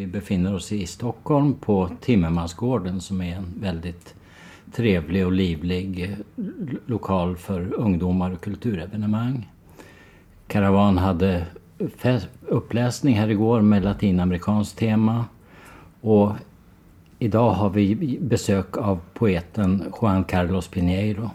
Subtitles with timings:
[0.00, 4.14] Vi befinner oss i Stockholm på Timmermansgården som är en väldigt
[4.72, 6.16] trevlig och livlig
[6.86, 9.48] lokal för ungdomar och kulturevenemang.
[10.46, 11.46] Karavan hade
[12.48, 15.24] uppläsning här igår med latinamerikanskt tema.
[16.00, 16.32] Och
[17.18, 21.30] idag har vi besök av poeten Juan Carlos Pinheiro.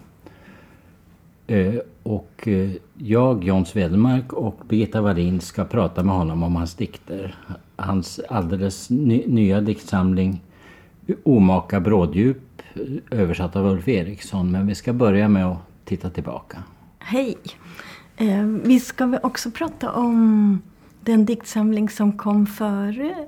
[1.47, 6.75] Eh, och eh, jag, John Svedelmark och Birgitta Wallin ska prata med honom om hans
[6.75, 7.35] dikter.
[7.75, 10.41] Hans alldeles nya diktsamling
[11.23, 12.37] Omaka bråddjup
[13.11, 14.51] översatt av Ulf Eriksson.
[14.51, 16.63] Men vi ska börja med att titta tillbaka.
[16.99, 17.37] Hej!
[18.17, 20.61] Eh, vi ska också prata om
[21.01, 23.27] den diktsamling som kom före.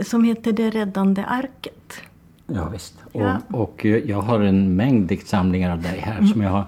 [0.00, 2.00] Som heter Det räddande arket.
[2.46, 2.94] Ja, visst.
[3.12, 3.38] Ja.
[3.48, 6.64] Och, och eh, jag har en mängd diktsamlingar av dig här som jag har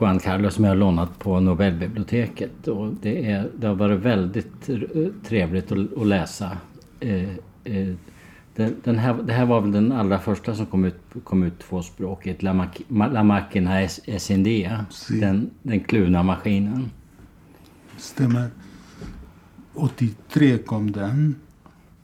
[0.00, 2.68] Juan Carlos som jag har lånat på Nobelbiblioteket.
[2.68, 4.78] Och det, är, det har varit väldigt eh,
[5.24, 6.50] trevligt att, att läsa.
[7.00, 7.30] Eh,
[7.64, 7.94] eh,
[8.56, 11.58] den, den här, det här var väl den allra första som kom ut, kom ut
[11.58, 12.42] tvåspråkigt.
[12.42, 12.52] La,
[12.88, 14.86] Ma- La Máquina es, es sin día.
[14.90, 15.20] Sí.
[15.20, 16.90] Den, den kluvna maskinen.
[17.96, 18.50] Stämmer.
[19.74, 21.34] 83 kom den.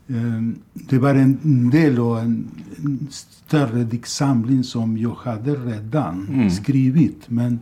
[0.08, 0.42] Eh,
[0.88, 2.48] Det var en del av en
[3.10, 6.50] större diktsamling som jag hade redan Mm.
[6.50, 7.30] skrivit.
[7.30, 7.60] Men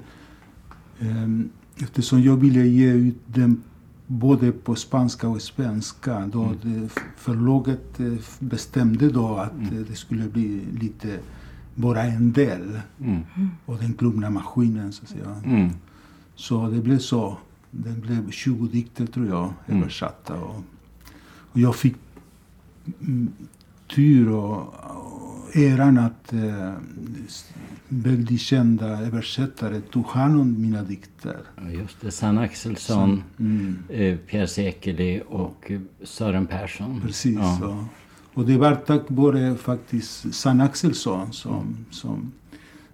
[1.00, 3.62] eh, eftersom jag ville ge ut den
[4.06, 6.26] både på spanska och svenska.
[6.32, 11.18] Då det förlaget eh, bestämde då att eh, det skulle bli lite,
[11.74, 13.20] bara en del Mm.
[13.66, 14.92] av den kluvna maskinen.
[14.92, 15.40] Så att säga.
[15.44, 15.70] Mm.
[16.34, 17.38] Så det blev så.
[17.70, 19.80] Det blev 20 dikter tror jag Mm.
[19.82, 20.34] översatta.
[20.40, 20.62] Och,
[21.52, 21.96] och jag fick
[23.00, 23.32] mm,
[23.94, 24.74] tur och
[25.54, 26.72] äran att eh,
[27.88, 31.36] väldigt kända översättare tog hand om mina dikter.
[31.56, 32.10] Ja, just det.
[32.10, 37.00] Sanna Axelsson, Mm, eh, Pierre Sekeli och eh, Sören Persson.
[37.06, 37.34] precis.
[37.38, 37.66] Ja.
[37.68, 37.84] Och,
[38.40, 42.32] och det var tack vare faktiskt Sanna Axelsson som, som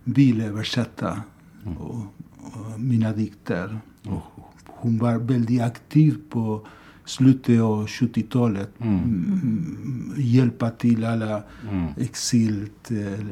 [0.05, 1.23] ville översätta
[1.67, 1.77] Mm.
[1.79, 1.97] och,
[2.39, 3.79] och mina dikter.
[4.03, 4.23] Och
[4.67, 6.67] hon var väldigt aktiv på
[7.05, 8.71] slutet av 70-talet.
[8.79, 8.99] Mm.
[8.99, 11.87] Mm, hjälpa till alla Mm.
[11.97, 13.25] exilt eh,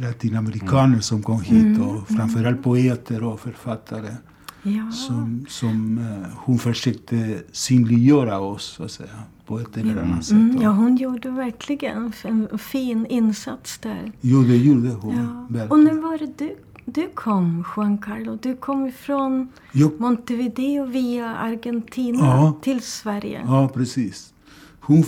[0.00, 1.80] latinamerikaner som kom hit.
[1.80, 4.14] Och framförallt poeter och författare.
[4.62, 4.90] Ja.
[4.92, 9.08] Som, som eh, hon försökte synliggöra oss, så att säga.
[9.46, 10.32] På ett eller annat sätt.
[10.32, 14.12] Mm, ja, hon gjorde verkligen en fin insats där.
[14.20, 15.46] Jo, det gjorde hon.
[15.54, 15.66] Ja.
[15.68, 16.56] Och när var det du,
[16.94, 18.38] du kom, Juan Carlo?
[18.42, 22.58] Du kom ifrån Jag Montevideo via Argentina Ja.
[22.62, 23.42] till Sverige.
[23.46, 24.32] Ja, precis.
[24.80, 25.04] Hon,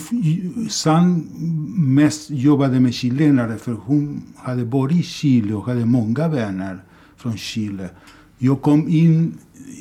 [0.70, 1.28] San
[1.76, 6.84] mest jobbade med chilenare för hon hade varit i Chile och hade många vänner
[7.16, 7.90] från Chile.
[8.38, 9.34] Jag kom in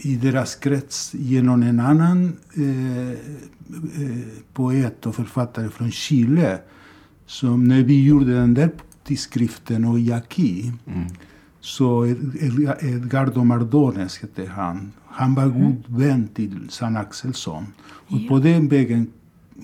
[0.04, 4.18] i deras krets genom en annan eh, eh,
[4.54, 6.60] poet och författare från Chile.
[7.26, 8.72] Som när vi gjorde den där
[9.04, 11.08] tidskriften och Yaqui Mm.
[11.62, 14.92] Så Ed- Edgardo Mardones hette han.
[15.06, 17.66] Han var god vän till San Axelsson.
[17.84, 18.30] Och Ja.
[18.30, 19.08] på den vägen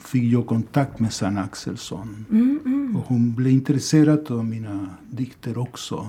[0.06, 2.26] fick jag kontakt med San Axelsson.
[2.32, 2.96] Mm, mm.
[2.96, 6.08] Och hon blev intresserad av mina dikter också.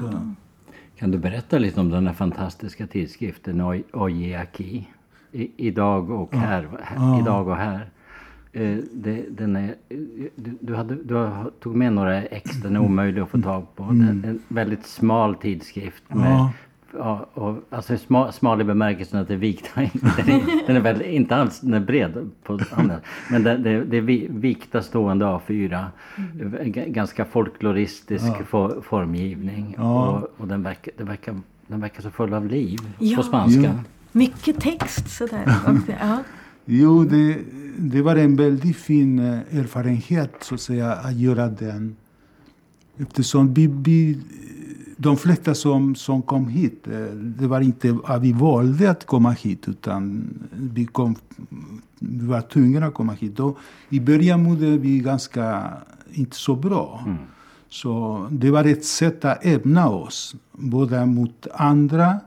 [0.00, 0.20] Så,
[0.98, 4.88] Kan du berätta lite om den här fantastiska tidskriften Oj- Ojeaki?
[5.32, 6.68] I, idag och här.
[6.82, 7.20] här Ja.
[7.20, 7.90] Idag och här.
[8.56, 9.96] Eh, det, den är, eh,
[10.60, 13.82] du, hade, du har- tog med några ex, den är omöjlig att få tag på.
[13.82, 16.02] Den, en väldigt smal tidskrift.
[16.08, 16.52] Med, Ja.
[16.98, 19.70] ja, och, alltså smal, smal i bemärkelsen att det är vikt.
[19.74, 22.96] den, är, den är väl inte alls den är bred på andra.
[23.30, 25.84] Men det, det, det är vi- vikta stående A4.
[26.64, 28.44] G- Ganska folkloristisk Ja.
[28.48, 29.74] for, formgivning.
[29.78, 30.08] Ja.
[30.08, 31.34] Och, och den, verkar, den, verkar,
[31.66, 33.16] den verkar så full av liv Ja.
[33.16, 33.62] på spanska.
[33.62, 33.70] Ja.
[34.12, 35.44] Mycket text sådär.
[35.66, 36.18] Och, ja.
[36.66, 37.38] Jo, det,
[37.78, 41.96] det var en väldigt fin eh, erfarenhet så att säga att göra den.
[42.98, 44.18] Eftersom vi, vi,
[44.96, 49.30] de flesta som, som kom hit, eh, det var inte att vi valde att komma
[49.30, 51.16] hit utan vi, kom,
[51.98, 53.40] vi var tvungna att komma hit.
[53.40, 53.58] Och
[53.88, 55.72] I början mådde vi ganska
[56.12, 57.02] inte så bra.
[57.06, 57.18] Mm.
[57.68, 62.20] Så det var ett sätt att öppna oss, både mot andra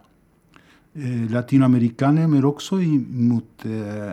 [0.93, 2.75] eh, latinamerikaner men också
[3.09, 4.11] mot eh,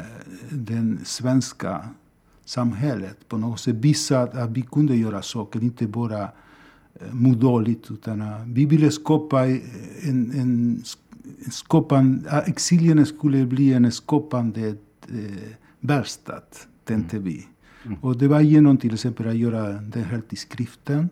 [0.50, 1.88] den svenska
[2.44, 3.28] samhället.
[3.28, 7.90] På något sätt visa att, vi kunde göra saker, inte bara eh, må dåligt.
[7.90, 9.60] Utan, eh, vi ville skapa en,
[10.02, 10.82] en, en
[11.50, 14.68] skapande, exilierna skulle bli en skapande
[15.08, 15.50] eh,
[16.84, 17.46] tänkte vi.
[17.84, 17.98] Mm.
[18.00, 21.08] Och det var genom till exempel att göra den här tidskriften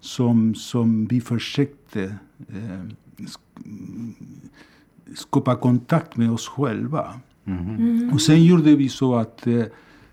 [0.00, 2.16] som, som vi försökte
[2.48, 2.80] eh,
[5.14, 7.14] skapa kontakt med oss själva.
[7.44, 8.10] Mm.
[8.12, 9.64] Och sen gjorde vi så att eh,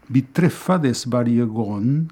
[0.07, 2.09] vi träffades varje gång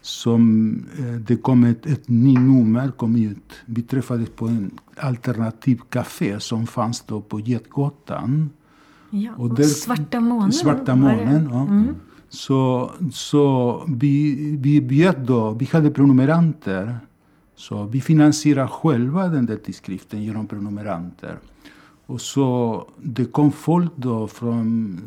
[0.00, 3.52] som eh, det kom ett, ett nytt nummer kom ut.
[3.66, 8.50] Vi träffades på en alternativ café som fanns då på Getgatan.
[9.10, 10.52] Ja, och där, Svarta månen.
[10.52, 11.60] Svarta månen, ja.
[11.60, 11.94] Mm.
[12.28, 16.98] Så, så vi, vi bjöd då, vi hade prenumeranter.
[17.56, 21.38] Så vi finansierade själva den där tidskriften genom prenumeranter.
[22.06, 25.00] Och så det kom folk då från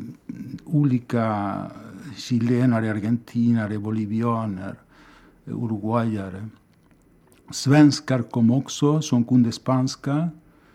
[0.66, 1.56] olika
[2.16, 4.76] chilenare, argentinare, bolivianer,
[5.46, 6.48] uruguayare.
[7.52, 10.30] Svenskar kom också som kunde spanska.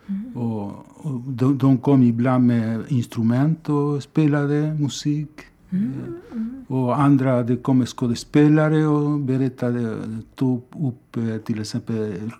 [0.07, 0.37] Mm.
[0.37, 5.29] Och, och de, de, kom ibland med instrument och spelade musik.
[5.69, 5.91] Mm.
[6.31, 6.65] Mm.
[6.67, 9.97] Och andra, det kom skådespelare och berättade,
[10.35, 12.31] tog upp eh, till exempel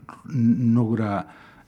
[0.59, 1.24] några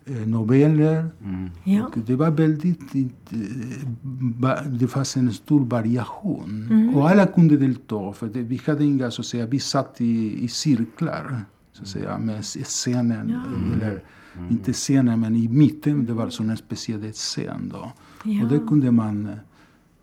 [0.06, 1.10] noveller.
[1.24, 1.50] Mm.
[1.64, 1.92] Ja.
[1.96, 2.96] det var väldigt...
[2.96, 6.68] Eh, det fanns en stor variation.
[6.72, 6.96] Mm.
[6.96, 8.14] Och alla kunde delta.
[8.14, 11.42] För det, vi hade inga, så att säga, vi satt i, i cirklar.
[11.74, 13.30] Så att säga, med scenen.
[13.30, 13.76] Ja.
[13.76, 14.04] Eller,
[14.38, 14.52] mm.
[14.52, 16.06] inte scenen, men i mitten.
[16.06, 17.72] Det var en speciell scen.
[17.74, 17.92] Då.
[18.24, 18.44] Ja.
[18.44, 19.30] Och det kunde man...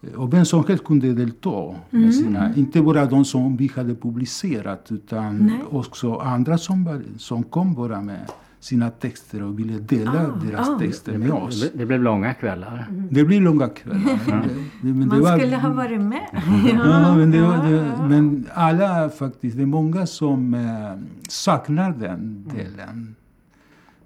[0.03, 1.75] Eh, och vem som helst kunde delta.
[1.91, 2.13] Med mm.
[2.13, 5.61] sina, inte bara de som vi hade publicerat utan Nej.
[5.71, 8.31] också andra som, var, som kom bara med
[8.63, 10.79] sina texter och ville dela ah, deras ah.
[10.79, 11.61] texter med oss.
[11.61, 12.87] Det, det blev långa kvällar.
[12.91, 13.09] Mm.
[13.11, 14.19] Det blev långa kvällar.
[14.29, 14.41] Mm.
[14.83, 16.29] Det, det, Man var, skulle ha varit med.
[16.73, 20.61] ja, men, var, men, alla faktiskt, det är många som eh,
[21.29, 23.15] saknar den delen.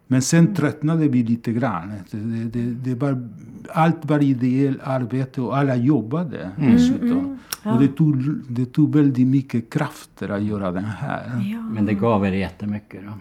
[0.07, 1.93] Men sen tröttnade vi lite grann.
[2.11, 3.29] Det, det, det var,
[3.73, 6.73] allt var ideellt arbete och alla jobbade mm.
[6.73, 7.11] dessutom.
[7.11, 7.75] Mm, ja.
[7.75, 8.17] Och det tog,
[8.49, 11.43] det tog väldigt mycket krafter att göra den här.
[11.53, 11.61] Ja.
[11.61, 13.13] Men det gav er jättemycket då?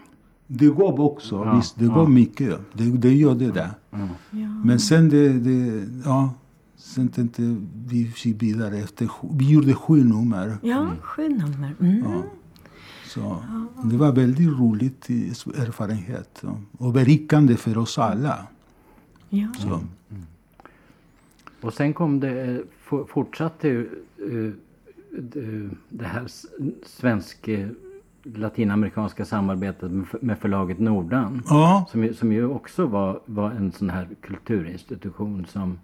[0.47, 1.79] Det gav också, ja, visst.
[1.79, 1.95] Det ja.
[1.95, 2.59] gav mycket.
[2.73, 3.71] Det, det gör det där.
[3.91, 4.07] Mm.
[4.31, 4.47] Ja.
[4.47, 6.33] Men sen det, det, ja.
[6.77, 7.41] Sen tänkte
[7.87, 10.57] vi vidare efter, vi gjorde sju nummer.
[10.61, 10.97] Ja, mm.
[11.01, 11.75] sju nummer.
[11.79, 12.03] Mm.
[12.03, 12.23] Ja.
[13.05, 13.43] Så
[13.83, 16.43] det var väldigt roligt erfarenhet.
[16.77, 18.47] Och berikande för oss alla.
[19.29, 19.47] Ja.
[19.59, 19.67] Så.
[19.67, 19.85] Mm.
[21.61, 22.63] Och sen kom det,
[23.07, 24.53] fortsatte uh,
[25.89, 26.27] det här
[26.85, 27.69] svenska
[28.33, 29.91] latinamerikanska samarbetet
[30.21, 31.43] med förlaget Nordan.
[31.49, 31.85] Ja.
[31.91, 35.79] Som, som ju också var, var en sån här kulturinstitution som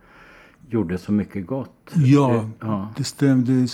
[0.70, 1.92] gjorde så mycket gott.
[1.96, 2.90] Ja, det, ja.
[2.98, 3.68] det stämde.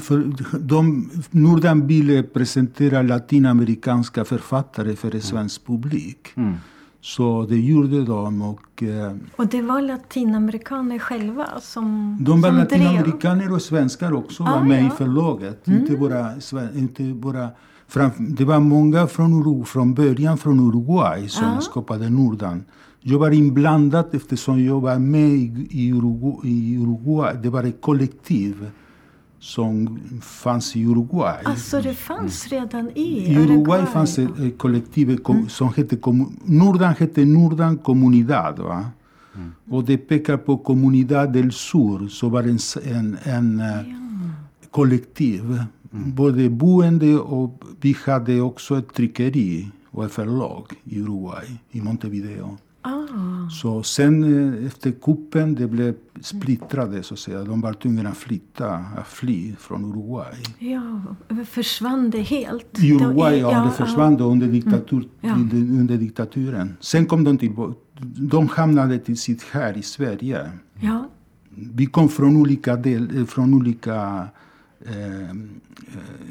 [0.00, 6.28] För de, Nordan ville presentera latinamerikanska författare för en svensk publik.
[6.34, 6.54] Mm.
[7.00, 8.42] Så det gjorde de.
[8.42, 13.52] Och, eh, och det var latinamerikaner själva som De var som latinamerikaner drev.
[13.52, 14.86] och svenskar också ah, var med ja.
[14.86, 15.66] i förlaget.
[15.66, 15.80] Mm.
[15.80, 16.32] Inte bara,
[16.74, 17.48] inte bara
[18.18, 21.60] det var många från, från början från Uruguay som ja.
[21.60, 22.64] skapade Nordan.
[23.00, 25.30] Jag var inblandad eftersom jag var med
[25.70, 26.50] i Uruguay.
[26.50, 27.36] I Uruguay.
[27.42, 28.70] Det var ett kollektiv
[29.38, 31.42] som fanns i Uruguay.
[31.44, 35.48] Alltså det fanns redan i I Uruguay, fanns ett kollektiv mm.
[35.48, 35.96] som hette
[36.44, 38.58] Nordan hette Nordan Comunidad.
[38.58, 38.86] Va?
[39.34, 39.52] Mm.
[39.70, 44.70] Och det pekar på Comunidad del Sur, som var en, en, en ja.
[44.70, 45.64] kollektiv Mm.
[45.94, 52.58] Både boende och vi hade också ett tryckeri och ett förlag i Uruguay, i Montevideo.
[52.82, 53.48] Ah.
[53.50, 57.44] Så sen eh, efter kuppen det blev splittrade så att säga.
[57.44, 60.34] De var tvungna att flytta, att fly från Uruguay.
[60.58, 61.02] Ja,
[61.44, 62.78] försvann det helt?
[62.78, 64.24] I Uruguay, ja, ja det försvann ja.
[64.24, 65.50] Under, diktatur, mm.
[65.52, 65.56] ja.
[65.80, 66.76] under diktaturen.
[66.80, 67.74] Sen kom de tillbaka.
[68.16, 70.50] De hamnade till sitt här i Sverige.
[70.80, 71.08] Ja.
[71.50, 74.28] Vi kom från olika, del, eh, från olika
[74.86, 75.34] Eh, eh,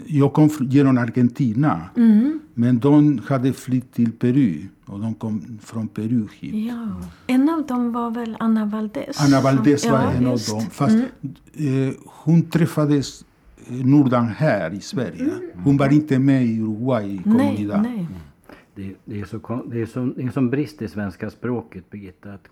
[0.07, 1.89] jag kom genom Argentina.
[1.97, 2.39] Mm.
[2.53, 4.61] Men de hade flytt till Peru.
[4.85, 6.67] Och de kom från Peru hit.
[6.67, 7.09] Ja.
[7.27, 9.21] En av dem var väl Anna Valdez?
[9.21, 10.53] Anna Valdez var ja, en just.
[10.53, 10.69] av dem.
[10.69, 11.87] Fast mm.
[11.87, 13.25] eh, hon träffades
[13.67, 15.23] Nordan här i Sverige.
[15.23, 15.49] Mm.
[15.63, 17.21] Hon var inte med i Uruguay.
[18.75, 22.33] Det, det, är så, det, är så, det är som brist i svenska språket Birgitta.
[22.33, 22.47] Att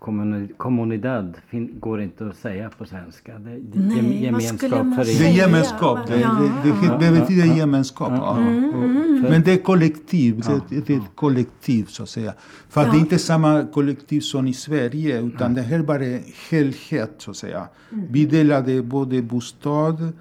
[0.56, 1.36] kommunidad
[1.80, 3.38] går inte att säga på svenska.
[3.38, 6.06] Det, Nej, gemenskap för Det är gemenskap.
[6.06, 8.12] Det, det, det, betyder gemenskap.
[8.12, 8.38] Ja.
[8.38, 9.26] Mm, mm.
[9.30, 10.42] Men det är kollektiv.
[10.48, 10.60] Ja.
[10.68, 12.34] Det, är ett kollektiv så att säga.
[12.68, 15.20] För det är inte samma kollektiv som i Sverige.
[15.20, 17.68] Utan det här var en helhet så att säga.
[17.92, 18.06] Mm.
[18.10, 20.12] Vi delade både bostad,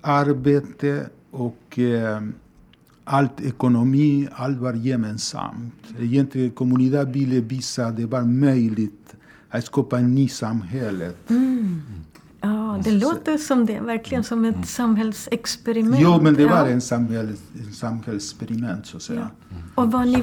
[0.00, 2.20] arbete och eh,
[3.08, 5.74] allt ekonomi, allt var gemensamt.
[6.00, 9.14] Egentligen kommunidad ville visa att det var möjligt
[9.48, 11.12] att skapa en ny samhälle.
[11.28, 11.82] Mm.
[12.40, 13.80] Ja, det låter som det.
[13.80, 16.00] Verkligen som ett samhällsexperiment.
[16.00, 16.66] Jo, men det var Ja.
[16.68, 19.30] en, samhälls, en samhällsexperiment så att säga.
[19.74, 20.22] Och var ni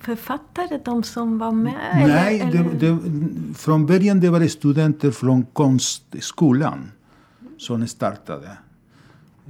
[0.00, 1.74] författare, de som var med?
[1.94, 2.98] Nej, eller, det, eller?
[2.98, 6.90] det, från början det var det studenter från konstskolan
[7.58, 8.58] som startade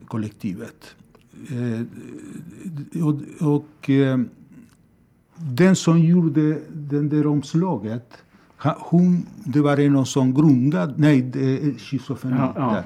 [0.06, 0.94] kollektivet.
[1.50, 3.20] Eh, och
[3.54, 4.18] och eh,
[5.36, 8.16] den som gjorde den där omslaget,
[8.78, 12.72] hon, det var en som grundade, nej, det är schizofreni Ja, ja.
[12.72, 12.84] där.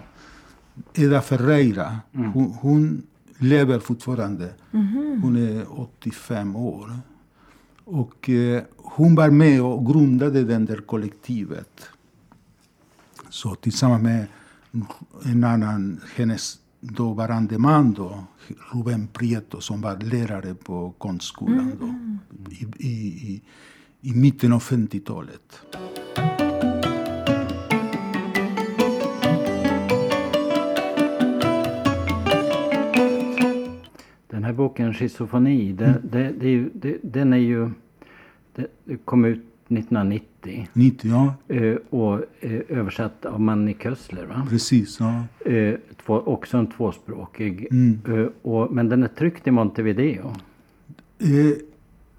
[1.05, 3.03] Eda Ferreira, hon, hon
[3.39, 4.53] lever fortfarande.
[5.23, 6.93] Hon är 85 år.
[7.85, 11.89] Och eh, hon var med och grundade den där kollektivet.
[13.31, 14.27] Så tillsammans med
[15.25, 16.59] en annan, hennes
[16.93, 18.25] dåvarande man då,
[18.73, 21.95] Ruben Prieto, som var lärare på konstskolan då,
[22.51, 22.93] i, i,
[23.33, 23.43] i,
[24.01, 25.61] i mitten av 50-talet.
[34.29, 37.71] Den här boken Schizofoni, det är ju, det, den är ju...
[38.85, 44.27] Det kom ut 1990 90, ja, eh, och eh, översatt av Manny Kössler.
[44.27, 44.47] Va?
[44.51, 45.01] precis.
[45.01, 45.23] Ja.
[45.53, 45.75] Eh,
[46.07, 47.67] två, också en tvåspråkig.
[47.71, 48.31] Mm.
[48.43, 50.27] Och, men den är tryckt i Montevideo.
[51.19, 51.57] Eh,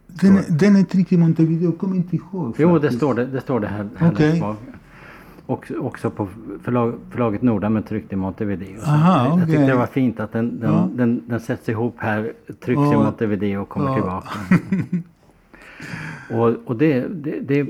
[0.07, 2.55] den, är- den är tryckt i Montevideo, kommer inte ihåg.
[2.57, 2.97] Jo, det faktiskt.
[2.97, 3.89] står det, det, står det här.
[3.97, 4.57] här bak.
[5.47, 6.27] Och, också på
[6.63, 8.79] förlag, förlaget Norda men tryckt i Montevideo.
[8.85, 10.89] Aha, jag, jag tyckte det var fint att den, den, Ja.
[10.93, 13.03] den, den sätts ihop här, trycks i Ja.
[13.03, 13.93] Montevideo och kommer Ja.
[13.95, 14.29] tillbaka.
[16.31, 17.67] och och det, det, det,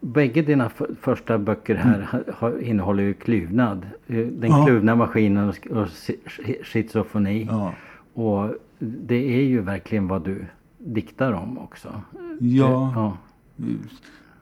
[0.00, 3.86] bägge dina första böcker här ha, ha, innehåller ju klyvnad.
[4.06, 4.50] Eh, Den Mm.
[4.50, 4.66] Ja.
[4.66, 7.46] kluvna maskinen och, och sch- schizofreni.
[7.50, 7.72] Ja.
[8.14, 10.44] Och det är ju verkligen vad du
[10.78, 12.02] diktar om också.
[12.40, 12.92] Ja.
[12.94, 13.16] ja.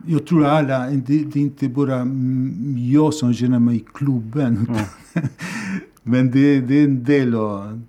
[0.06, 4.58] Jag tror alla, det, det är inte bara mm, jag som känner mig i klubben.
[4.62, 5.22] utan-
[6.02, 7.80] Men det, det är en del av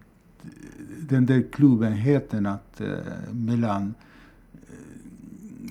[1.09, 2.87] den där klubbenheten att, eh,
[3.33, 3.89] mellan eh,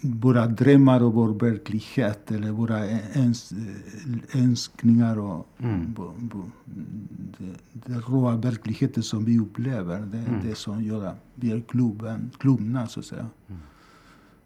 [0.03, 2.31] våra drömmar och vår verklighet.
[2.31, 2.99] Eller våra eh,
[4.35, 5.95] önskningar och Mm.
[7.73, 10.01] det råa verkligheten som vi upplever.
[10.01, 13.27] Det är det som gör att vi är klubben, klubna så att säga.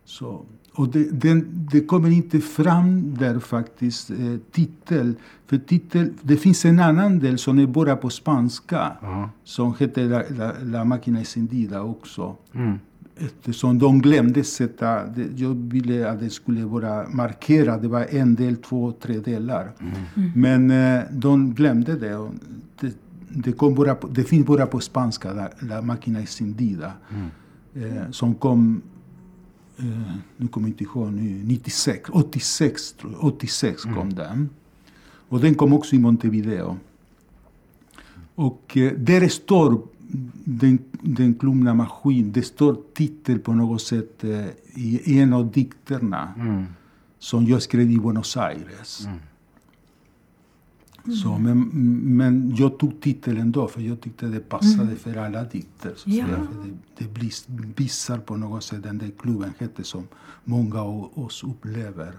[0.04, 5.14] Så, och det, den, det kommer inte fram där faktiskt, eh, titel.
[5.46, 8.96] För titel, det finns en annan del som är bara på spanska.
[9.02, 9.30] Ja.
[9.44, 12.36] Som heter La, La, La Máquina Encendida också.
[12.54, 12.78] Mm.
[13.18, 15.02] Eftersom de glömde sätta,
[15.36, 17.82] jag ville att det skulle vara markerat.
[17.82, 19.72] Det var en del, två, tre delar.
[20.34, 22.16] Men eh, de glömde det.
[22.16, 22.30] Och
[22.80, 22.96] det,
[23.28, 26.92] det, kom bara på, det finns bara på spanska, La, La Máquina Encendida.
[27.74, 28.82] Eh, som kom
[29.78, 29.84] eh,
[30.36, 34.48] nu kommer jag inte ihåg nu, 96, 86, tror jag, 86 kom den.
[35.28, 36.76] Och den kom också i Montevideo.
[38.34, 39.82] Och eh, där står
[40.44, 46.34] den, den klumna maskin, det står titel på något sätt eh, i en av dikterna
[46.38, 46.64] Mm.
[47.18, 49.06] som jag skrev i Buenos Aires.
[51.22, 51.60] Så, men,
[52.16, 55.92] men jag tog titeln ändå för jag tyckte det passade för alla dikter.
[55.96, 56.24] Så Ja.
[56.26, 57.32] säga, för det, det blir,
[57.76, 60.04] visar på något sätt den där kluvenheten som
[60.44, 62.12] många av oss upplever.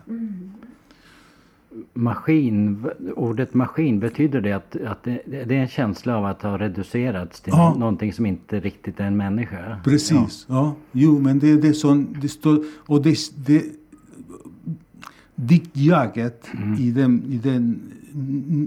[1.93, 6.57] Maskin, ordet maskin, betyder det att, att det, det är en känsla av att ha
[6.57, 7.75] reducerats till Ja.
[7.79, 9.79] någonting som inte riktigt är en människa?
[9.83, 10.45] Precis.
[10.49, 10.75] Ja.
[10.91, 12.63] Jo, men det är det som det står.
[12.85, 13.63] Och det, det,
[15.35, 16.47] diktjaget
[16.79, 17.23] i den...
[17.29, 17.81] I den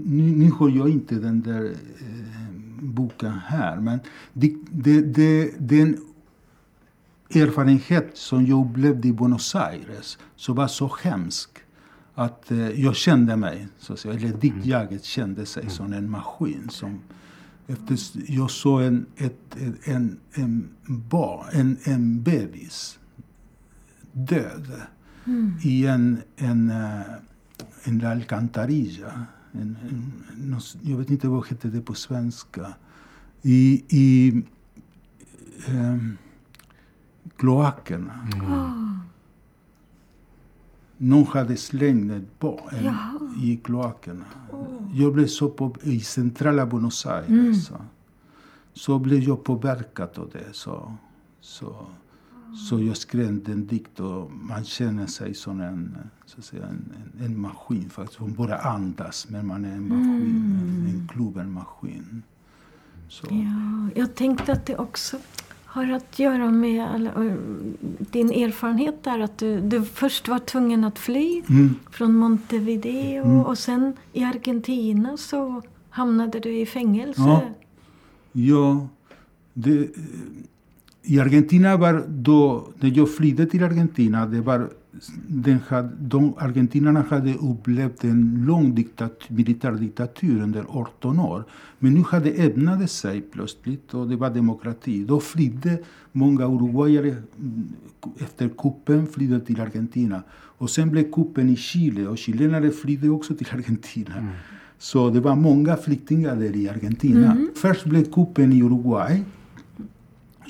[0.05, 2.51] nu, nu har jag inte den där eh,
[2.81, 3.99] boken här, men
[4.33, 5.97] det, det, det, den
[7.35, 11.49] erfarenhet som jag upplevde i Buenos Aires så var så hemsk
[12.15, 16.69] att eh, jag kände mig, så att säga, eller diktjaget kände sig som en maskin.
[16.69, 16.99] Som,
[17.67, 22.99] efter, jag såg en, ett, ett, en, en, bar, en, en bebis
[24.11, 24.71] död
[25.63, 27.01] i en, en, eh,
[27.83, 29.25] en alcantarilla.
[29.51, 32.73] En, en, jag vet inte vad heter det på svenska.
[33.41, 34.43] I, i
[35.67, 36.17] ehm,
[37.37, 38.29] kloakerna.
[41.03, 42.95] Någon hade slängt ett barn
[43.41, 44.25] i kloakerna.
[44.93, 47.65] Jag blev så på, i centrala Buenos Aires.
[47.65, 47.75] Så,
[48.73, 50.45] så blev jag påverkad av det.
[50.51, 50.93] Så,
[51.39, 51.75] så,
[52.69, 56.93] så jag skrev en dikt och man känner sig som en, så att säga, en,
[57.19, 58.19] en, en maskin faktiskt.
[58.19, 62.23] Hon bara andas men man är en maskin, en, en kluven maskin.
[63.09, 63.27] Så.
[63.29, 65.17] Ja, jag tänkte att det också
[65.73, 67.11] har att göra med alla,
[68.11, 71.75] din erfarenhet där att du, du först var tvungen att fly Mm.
[71.91, 73.39] från Montevideo Mm.
[73.45, 77.21] och sen i Argentina så hamnade du i fängelse.
[77.21, 77.41] Ja.
[78.31, 78.87] Ja,
[79.53, 79.87] det,
[81.03, 84.69] I Argentina var då, när jag flydde till Argentina, det var,
[85.27, 91.43] den hade, de, argentinarna hade upplevt en lång diktat, militärdiktatur under 18 år.
[91.79, 95.03] Men nu hade öppnat sig plötsligt och det var demokrati.
[95.03, 95.79] Då flydde
[96.11, 97.73] många uruguayare mm,
[98.19, 100.23] efter kuppen flydde till Argentina.
[100.31, 104.27] Och sen blev kuppen i Chile och chilenare flydde också till Argentina.
[104.77, 107.37] Så det var många flyktingar där i Argentina.
[107.55, 109.23] Först blev kuppen i Uruguay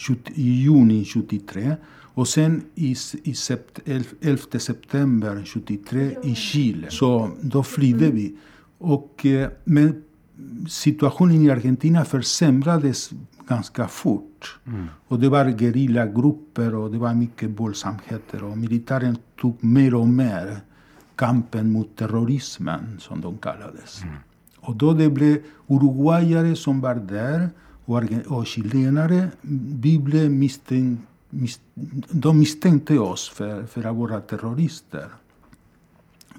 [0.07, 1.75] 70 i juni 73
[2.21, 6.87] och sen i, i sept, 11 september 73 i Chile.
[6.89, 8.37] Så då flydde vi.
[8.77, 9.25] Och,
[9.63, 10.03] men
[10.67, 13.09] situationen i Argentina försämrades
[13.47, 14.59] ganska fort.
[15.07, 20.59] Och det var gerillagrupper och det var mycket våldsamheter och militären tog mer och mer
[21.15, 24.01] kampen mot terrorismen, som de kallades.
[24.59, 25.37] Och då det blev
[25.67, 27.49] uruguayare som var där
[28.27, 29.27] och, chilenare,
[29.81, 30.99] vi blev misstänk,
[31.31, 31.59] mis,
[32.09, 35.07] de misstänkte oss för, för att vara terrorister.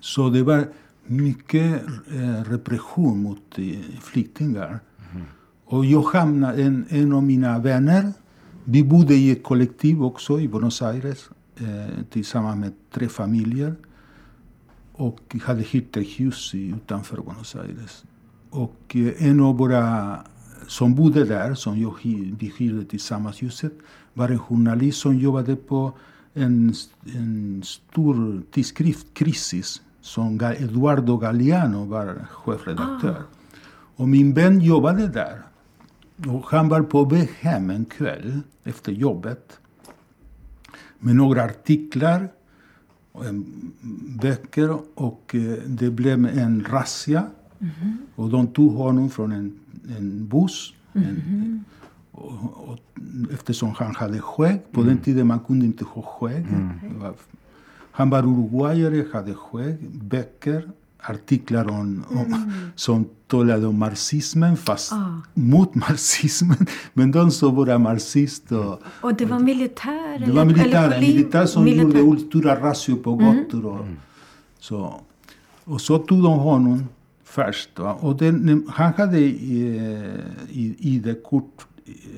[0.01, 0.69] Så det var
[1.07, 1.83] mycket
[2.13, 4.81] eh, repression mot eh, flyktingar.
[5.65, 8.13] Och jag hamnade, en, en av mina vänner,
[8.65, 13.75] vi bodde i ett kollektiv också i Buenos Aires eh, tillsammans med tre familjer.
[14.93, 18.05] Och hade hyrt ett hus utanför Buenos Aires.
[18.51, 20.19] Och en av våra
[20.67, 21.95] som bodde där, som jag,
[22.39, 23.73] vi hyrde tillsammans huset,
[24.14, 25.92] var en journalist som jobbade på
[26.35, 26.75] en,
[27.14, 33.23] en stor tidskrift, Krisis, som Eduardo Galeano var chefredaktör.
[33.97, 35.42] Och min vän jobbade där.
[36.26, 39.59] Och han var på väg hem en kväll efter jobbet
[40.99, 42.28] med några artiklar,
[43.12, 43.25] och
[44.23, 47.26] böcker och eh, det blev en razzia.
[48.15, 49.58] Och de tog honom från en,
[49.99, 50.73] en buss.
[50.93, 51.65] En,
[52.13, 52.33] och,
[52.69, 52.79] och,
[53.33, 54.61] eftersom han hade skägg.
[54.73, 56.47] På den tiden man kunde inte ha skägg.
[57.01, 57.15] Var-
[57.95, 65.21] Han var uruguayare, hade skägg, böcker, artiklar om, om, som talade om marxismen, fast Ah.
[65.35, 66.67] mot marxismen.
[66.95, 70.19] Men de som var marxist och Och det var militär?
[70.27, 71.83] det var militär, militär som militär.
[71.85, 73.67] gjorde ultra razzior på gator.
[73.67, 73.87] Och,
[74.59, 75.01] så.
[75.65, 76.85] och så tog de honom
[77.25, 77.79] först.
[77.79, 77.93] Va?
[77.95, 80.17] Och den, han hade eh,
[80.59, 81.67] ID-kort,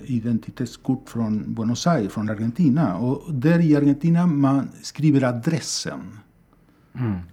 [0.05, 2.97] identitetskort från Buenos Aires, från Argentina.
[2.99, 6.19] Och där i Argentina man skriver adressen.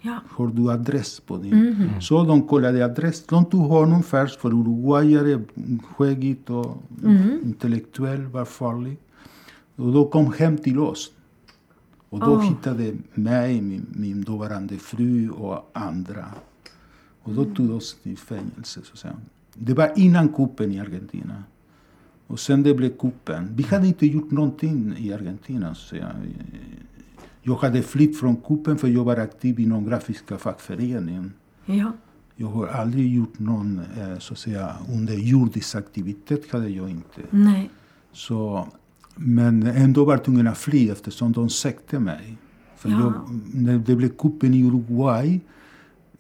[0.01, 0.19] Ja.
[0.30, 1.89] Har du adress på din?
[2.01, 3.25] Så de kollade adress.
[3.25, 5.41] De tog honom först för uruguayare,
[5.95, 6.77] skäggigt och
[7.43, 8.97] intellektuell, var farlig.
[9.75, 11.12] Och då kom hem till oss.
[12.10, 12.41] Och då Oh.
[12.49, 16.25] hittade mig, min, min dåvarande fru och andra.
[17.23, 18.80] Och då tog de oss till fängelse.
[18.84, 19.15] Så att säga.
[19.54, 21.43] Det var innan kuppen i Argentina.
[22.31, 23.49] Och sen det blev kuppen.
[23.55, 25.75] Vi hade inte gjort någonting i Argentina.
[25.75, 26.15] Så säga.
[27.41, 31.33] Jag hade flytt från kuppen för jag var aktiv inom grafiska fackföreningen.
[31.65, 31.91] ja.
[32.35, 36.51] Jag har aldrig gjort någon eh, så att säga, underjordisk aktivitet.
[36.51, 37.21] hade jag inte.
[37.29, 37.69] Nej.
[38.11, 38.67] Så,
[39.15, 42.37] men ändå var jag tvungen att fly eftersom de sökte mig.
[42.77, 42.99] För Ja.
[42.99, 45.39] jag, när det blev kuppen i Uruguay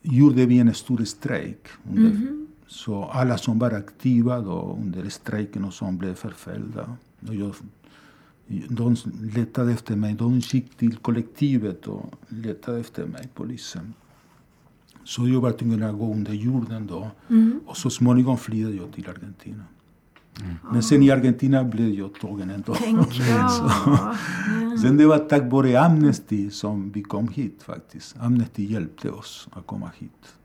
[0.01, 1.67] gjorde vi en stor strejk.
[1.89, 2.40] Under,
[2.71, 6.97] Så alla som var aktiva då under strejken och som blev förföljda.
[7.27, 7.55] Och jag,
[8.69, 8.95] de
[9.35, 10.13] letade efter mig.
[10.13, 13.93] De gick till kollektivet och letade efter mig, polisen.
[15.03, 17.11] Så jag var tvungen att gå under jorden då.
[17.65, 19.63] Och så småningom flydde jag till Argentina.
[20.71, 22.75] Men sen i Argentina blev jag tagen ändå.
[22.75, 24.15] Tänk, ja.
[24.81, 28.15] Sen det var tack vare Amnesty som vi kom hit faktiskt.
[28.19, 30.35] Amnesty hjälpte oss att komma hit.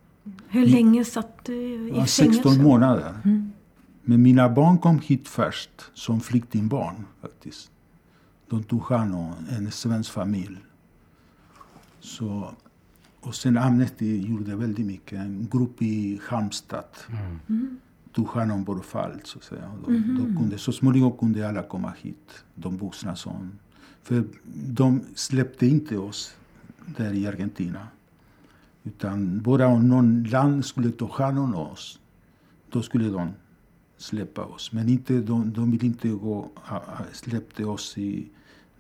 [0.49, 2.25] Hur länge satt du i fängelse?
[2.25, 3.15] 16 månader.
[4.03, 7.71] Men mina barn kom hit först som flyktingbarn faktiskt.
[8.49, 10.59] De tog hand om en svensk familj.
[12.01, 12.55] Så,
[13.21, 15.19] och sen Amnesty gjorde väldigt mycket.
[15.19, 16.85] En grupp i Halmstad
[18.13, 19.21] tog hand om vårt fall.
[19.25, 19.71] Så, att säga.
[19.87, 23.53] De, de kunde, så småningom kunde alla komma hit, de vuxna som...
[24.03, 24.25] För
[24.67, 26.37] de släppte inte oss
[26.97, 27.89] där i Argentina.
[28.87, 31.99] Utan bara om någon land skulle ta hand om oss,
[32.71, 33.29] då skulle de
[33.99, 34.73] släppa oss.
[34.73, 36.49] Men inte, de, de ville inte gå,
[37.13, 38.27] släppte oss i...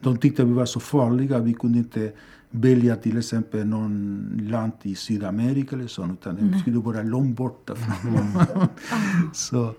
[0.01, 2.13] De tyckte vi var så farliga, vi kunde inte
[2.51, 7.75] välja till exempel någon land i Sydamerika eller så, utan det skulle vara långt borta
[7.75, 8.29] från
[9.35, 9.75] så,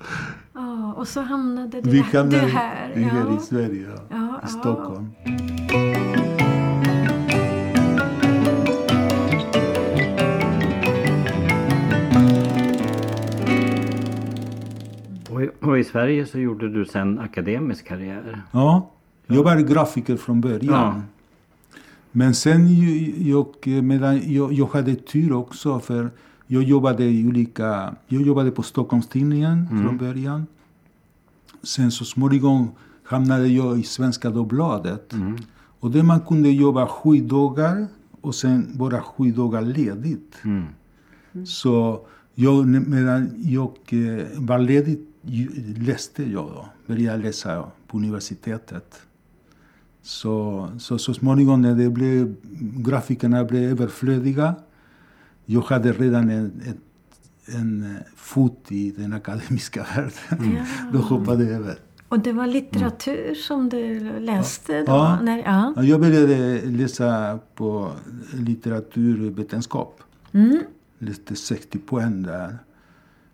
[0.53, 2.97] Ja, och så hamnade du, Vi du hamnade här.
[2.97, 3.37] i- här Ja.
[3.37, 4.01] i Sverige, ja.
[4.09, 4.47] Ja, i ja.
[4.47, 5.07] Stockholm.
[15.37, 18.41] Och i, och i Sverige så gjorde du sen akademisk karriär.
[18.51, 18.89] Ja,
[19.27, 20.61] jag var grafiker från början.
[20.73, 21.01] Ja.
[22.11, 22.67] Men sen
[23.25, 23.47] jag,
[23.83, 26.09] medan jag, jag hade tur också för
[26.47, 30.47] jag jobbade i olika, jag jobbade på Stockholms-Tidningen från början.
[31.63, 32.71] Sen så småningom
[33.03, 35.13] hamnade jag i Svenska Dagbladet.
[35.79, 37.87] Och där man kunde jobba sju dagar
[38.21, 40.35] och sen bara sju dagar ledigt.
[40.43, 40.65] Mm.
[41.45, 42.01] Så
[42.39, 44.99] jag, medan jag eh, var ledig
[45.77, 46.65] läste jag då.
[46.85, 49.01] Började läsa på universitetet.
[50.01, 52.35] Så, så, så småningom när det blev,
[52.77, 54.55] grafikerna blev överflödiga.
[55.45, 56.61] Jag hade redan en,
[57.45, 60.57] en eh, fot i den akademiska världen.
[60.93, 61.79] Då hoppade jag över.
[62.09, 64.85] Och det var litteratur som du läste då?
[64.87, 65.19] Ja.
[65.21, 65.37] När.
[65.37, 67.91] Ja, Jag började läsa på
[68.33, 70.01] litteraturvetenskap.
[70.31, 70.59] Mm.
[70.99, 72.57] Läste 60 poäng där.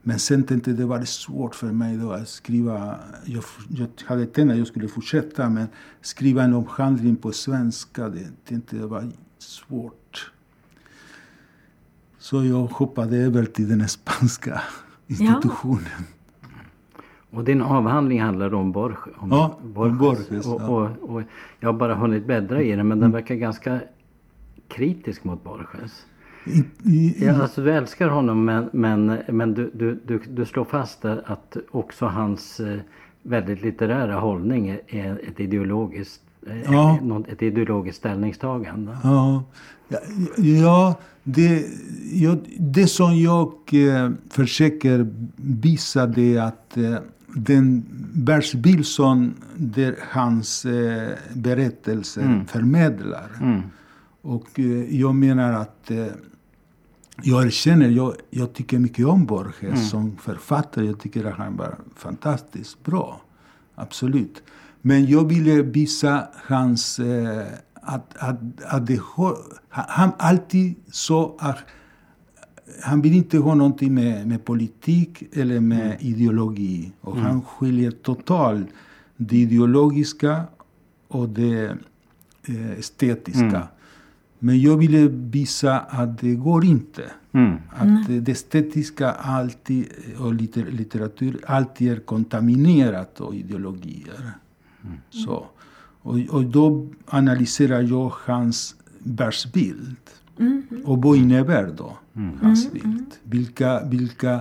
[0.05, 2.95] Men sen tänkte jag det var svårt för mig då att skriva.
[3.25, 5.67] Jag, jag hade tänkt att jag skulle fortsätta men
[6.01, 10.31] skriva en avhandling på svenska, det tänkte jag var svårt.
[12.17, 14.61] Så jag hoppade över till den spanska
[15.07, 16.03] institutionen.
[17.29, 19.15] Och din avhandling handlar om Borges.
[19.17, 20.67] Om Ja, om Borges, och, ja.
[20.67, 21.21] och, och
[21.59, 23.81] jag har bara hunnit bläddra i den men den verkar ganska
[24.67, 26.05] kritisk mot Borges.
[26.45, 30.65] I, i, Ja, alltså du älskar honom men, men, men du, du, du, du slår
[30.65, 32.77] fast att också hans eh,
[33.23, 36.99] väldigt litterära hållning är- ett ideologiskt, eh, Ja.
[37.27, 38.97] ett ideologiskt ställningstagande.
[39.03, 39.43] Ja,
[40.37, 41.65] ja, det,
[42.13, 46.77] ja, det som jag eh, försöker visa det är att
[47.35, 50.65] den världsbild som där hans
[51.33, 53.29] berättelser förmedlar.
[53.41, 53.61] Mm.
[54.21, 55.91] Och jag menar att
[57.21, 60.85] jag erkänner, jag, jag tycker mycket om Borges som författare.
[60.85, 63.21] Jag tycker att han var fantastiskt bra.
[63.75, 64.43] Absolut.
[64.81, 66.99] Men jag ville visa hans...
[66.99, 67.47] Eh,
[67.85, 68.99] att, att, att det,
[69.69, 71.57] han, alltid sa att
[72.81, 76.91] han vill inte ha någonting med, med politik eller med ideologi.
[77.01, 78.67] Och han skiljer totalt
[79.17, 80.43] det ideologiska
[81.07, 81.77] och det
[82.47, 83.67] eh, estetiska.
[84.43, 87.03] Men jag ville visa att det går inte.
[87.31, 87.57] Mm.
[87.69, 89.87] Att det estetiska alltid,
[90.19, 94.31] och litter, litteratur alltid är kontaminerat av ideologier.
[95.09, 95.45] Så.
[96.01, 99.97] Och, och då analyserar jag hans världsbild.
[100.85, 101.97] Och vad innebär då
[102.41, 103.11] hans bild?
[103.23, 104.39] Vilka, vilka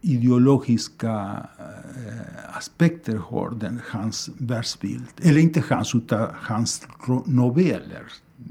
[0.00, 5.12] ideologiska eh, aspekter har den, hans världsbild?
[5.22, 7.24] Eller inte hans, utan hans ro-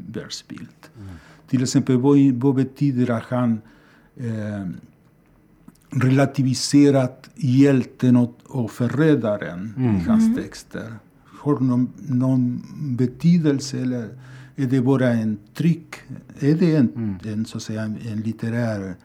[0.07, 0.69] världsbild.
[1.47, 3.61] Till exempel, vad, vad betyder att han
[4.17, 4.65] eh,
[5.89, 10.93] relativiserat hjälten och, och förrädaren i hans texter?
[11.39, 12.61] Har någon, någon
[12.97, 14.09] betydelse eller
[14.55, 15.95] är det bara en tryck?
[16.39, 18.95] Är det en, en, så att säga, en, en litterär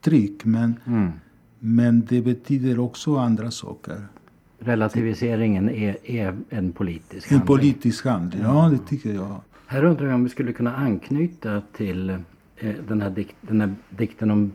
[0.00, 0.44] tryck?
[0.44, 1.10] Men, Mm.
[1.58, 4.06] men det betyder också andra saker.
[4.58, 7.56] Relativiseringen är, är en politisk En handling.
[7.56, 9.40] politisk handling, ja det tycker jag.
[9.72, 13.74] Här undrar jag om vi skulle kunna anknyta till eh, den, här dikt, den här
[13.90, 14.52] dikten om,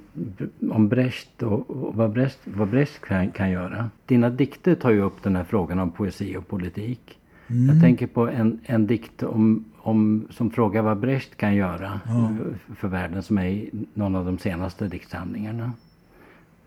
[0.72, 3.90] om Brecht och, och vad Brecht, vad Brecht kan, kan göra.
[4.06, 7.20] Dina dikter tar ju upp den här frågan om poesi och politik.
[7.48, 12.32] Jag tänker på en, en dikt om, om, som frågar vad Brecht kan göra eh,
[12.76, 15.72] för världen som är i någon av de senaste diktsamlingarna.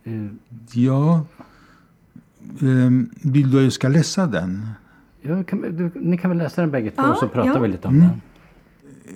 [0.04, 0.26] Eh,
[0.72, 1.24] Ja,
[2.60, 4.66] ehm, vill du att jag ska läsa den?
[5.20, 7.58] Ja, kan, du, ni kan väl läsa den bägge två Ja, så pratar ja.
[7.58, 8.20] vi lite om den.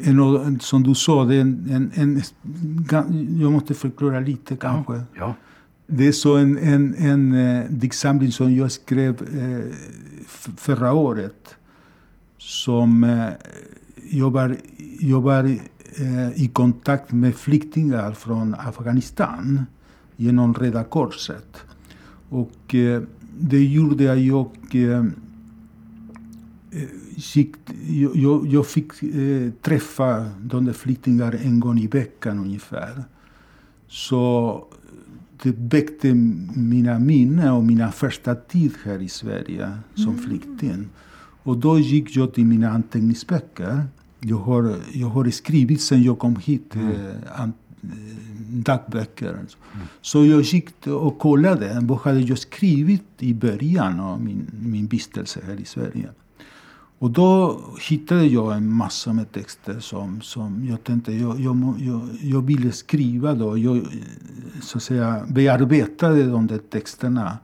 [0.03, 5.03] En, som du sa, det är en, en, en, jag måste förklara lite kanske.
[5.19, 5.35] Ja.
[5.87, 9.75] Det är så en, en, en eh, diktsamling som jag skrev eh,
[10.57, 11.57] förra året.
[12.39, 13.29] Som eh,
[14.11, 14.57] jobbar,
[15.01, 15.45] jobbar
[15.97, 19.67] eh, i kontakt med flyktingar från Afghanistan
[20.17, 21.57] genom Röda Korset.
[22.29, 23.03] Och eh,
[23.39, 25.05] det gjorde jag eh,
[27.17, 27.55] gick,
[27.89, 33.05] jag, jag, jag fick eh, träffa de där flyktingarna en gång i veckan ungefär.
[33.89, 34.65] Så
[35.43, 36.15] det väckte
[36.55, 40.89] mina minnen och mina första tid här i Sverige som flykting.
[41.43, 43.87] Och då gick jag till mina anteckningsböcker.
[44.21, 47.89] Jag har, jag har skrivit sen jag kom hit eh, an, eh,
[48.49, 49.31] dagböcker.
[49.31, 49.47] Mm.
[50.01, 55.41] Så jag gick och kollade vad hade jag skrivit i början av min, min vistelse
[55.47, 56.09] här i Sverige.
[57.05, 62.01] Och då hittade jag en massa med texter som, som jag tänkte jag, jag, jag,
[62.23, 63.35] jag ville skriva.
[63.35, 63.59] Då.
[63.59, 63.87] Jag
[64.63, 67.39] så att säga, bearbetade de där texterna.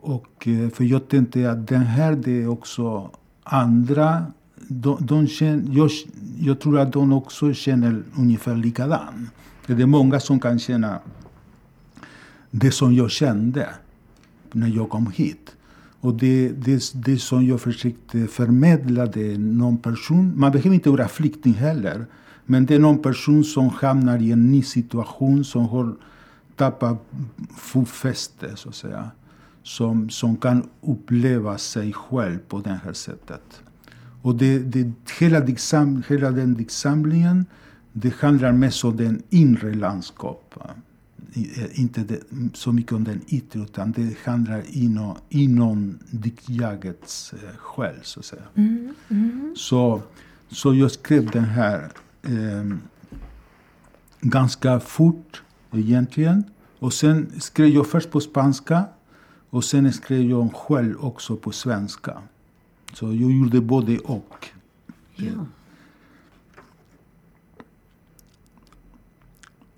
[0.00, 3.10] Och, eh, för jag tänkte att den här det är också
[3.42, 4.26] andra.
[4.68, 5.90] De, de känner, jag,
[6.38, 9.30] jag tror att de också känner ungefär likadant.
[9.66, 10.98] Det är många som kan känna
[12.50, 13.68] det som jag kände
[14.52, 15.56] när jag kom hit.
[16.00, 20.90] Och det, det, det som jag försökte förmedla, det är någon person, man behöver inte
[20.90, 22.06] vara flykting heller,
[22.46, 25.94] men det är någon person som hamnar i en ny situation, som har
[26.56, 26.98] tappat
[27.56, 29.10] fotfäste, så att säga.
[29.62, 33.62] Som, som kan uppleva sig själv på det här sättet.
[34.22, 37.46] Och det, det, hela, diksam, hela den diktsamlingen,
[37.92, 40.62] det handlar mest om den inre landskapet.
[41.34, 42.20] Eh, inte det,
[42.54, 48.26] så mycket om den yttre, utan det handlar inom, inom diktjagets eh, själ, så att
[48.26, 48.42] säga.
[48.54, 49.54] Mm, mm.
[49.56, 50.02] Så,
[50.48, 52.76] så jag skrev den här eh,
[54.20, 56.44] ganska fort, egentligen.
[56.78, 58.84] Och sen skrev jag först på spanska
[59.50, 62.22] och sen skrev jag själv också på svenska.
[62.92, 64.48] Så jag gjorde både och.
[65.16, 65.46] Ja.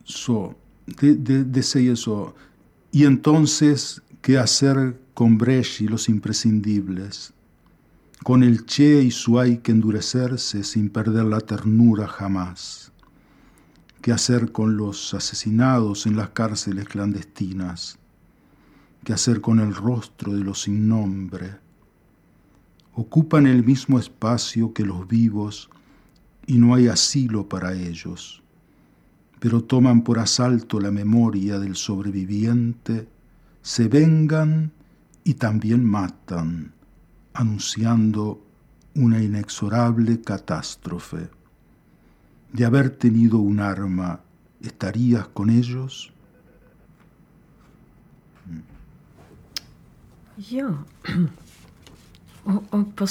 [0.05, 0.55] Så
[1.01, 2.35] det säger så.
[2.91, 5.39] Y entonces, ¿qué hacer con
[5.81, 7.33] y los imprescindibles?
[8.23, 12.93] Con el Che y su hay que endurecerse sin perder la ternura jamás.
[14.01, 17.99] ¿Qué hacer con los asesinados en las cárceles clandestinas?
[19.05, 21.57] ¿Qué hacer con el rostro de los sin nombre?
[22.95, 25.71] Ocupan el mismo espacio que los vivos
[26.47, 28.42] y no hay asilo para ellos
[29.43, 33.09] pero toman por asalto la memoria del sobreviviente,
[33.61, 34.71] se vengan
[35.25, 36.73] y también matan,
[37.35, 38.41] anunciando
[38.95, 41.29] una inexorable catástrofe.
[42.53, 44.21] De haber tenido un arma,
[44.61, 46.13] ¿estarías con ellos?
[50.39, 50.85] Ja,
[52.45, 53.07] och, och på.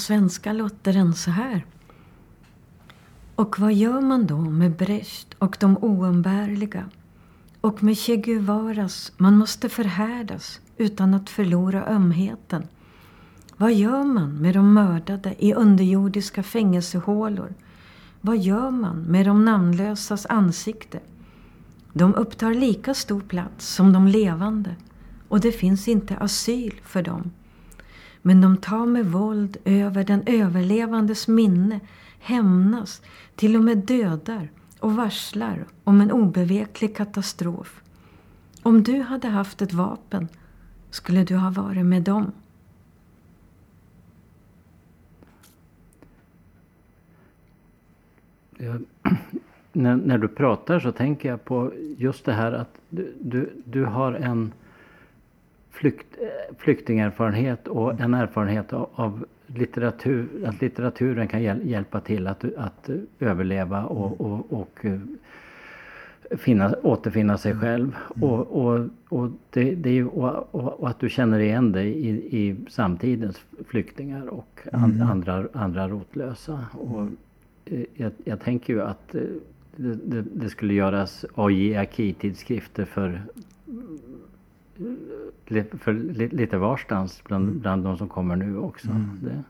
[3.41, 6.89] Och vad gör man då med Brecht och de oumbärliga?
[7.61, 12.67] Och med Che Guevaras Man måste förhärdas utan att förlora ömheten.
[13.57, 17.53] Vad gör man med de mördade i underjordiska fängelsehålor?
[18.21, 20.99] Vad gör man med de namnlösas ansikte?
[21.93, 24.75] De upptar lika stor plats som de levande
[25.27, 27.31] och det finns inte asyl för dem.
[28.21, 31.79] Men de tar med våld över den överlevandes minne
[32.21, 33.01] hämnas,
[33.35, 37.81] till och med dödar och varslar om en obeveklig katastrof.
[38.63, 40.27] Om du hade haft ett vapen
[40.89, 42.31] skulle du ha varit med dem.
[48.57, 48.81] Jag,
[49.71, 53.85] när, när, du pratar så tänker jag på just det här att du, du, du
[53.85, 54.53] har en
[55.71, 62.27] flykt, eh, flyktingerfarenhet och en erfarenhet av, av litteratur, att litteraturen kan hjäl hjälpa till
[62.27, 64.99] att, att överleva och, och, och eh,
[66.37, 67.95] finna, återfinna sig själv.
[68.15, 68.29] Mm.
[68.29, 72.55] Och, och, och, det, det är, och, och, att du känner igen dig i, i
[72.69, 75.07] samtidens flyktingar och an, mm.
[75.07, 76.65] andra, andra rotlösa.
[76.71, 77.07] Och
[77.65, 79.21] eh, jag, jag tänker ju att eh,
[79.75, 83.21] det, det, det skulle göras AJ Aki-tidskrifter för
[85.79, 85.93] för
[86.35, 87.59] lite varstans bland, mm.
[87.59, 88.87] bland de som kommer nu också.
[88.87, 89.19] Mm.
[89.23, 89.43] Det.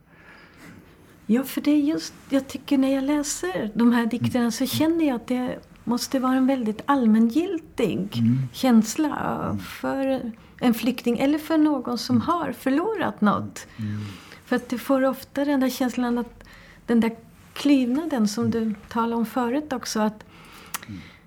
[1.26, 5.08] Ja, för det är just, jag tycker när jag läser de här dikterna så känner
[5.08, 8.38] jag att det måste vara en väldigt allmängiltig mm.
[8.54, 9.60] känsla mm.
[9.60, 12.28] för en flykting eller för någon som mm.
[12.28, 13.68] har förlorat något.
[13.78, 14.02] Mm.
[14.46, 16.44] För att du får ofta den där känslan att
[16.86, 17.16] den där
[17.54, 20.00] klyvnaden som du talade om förut också.
[20.00, 20.24] att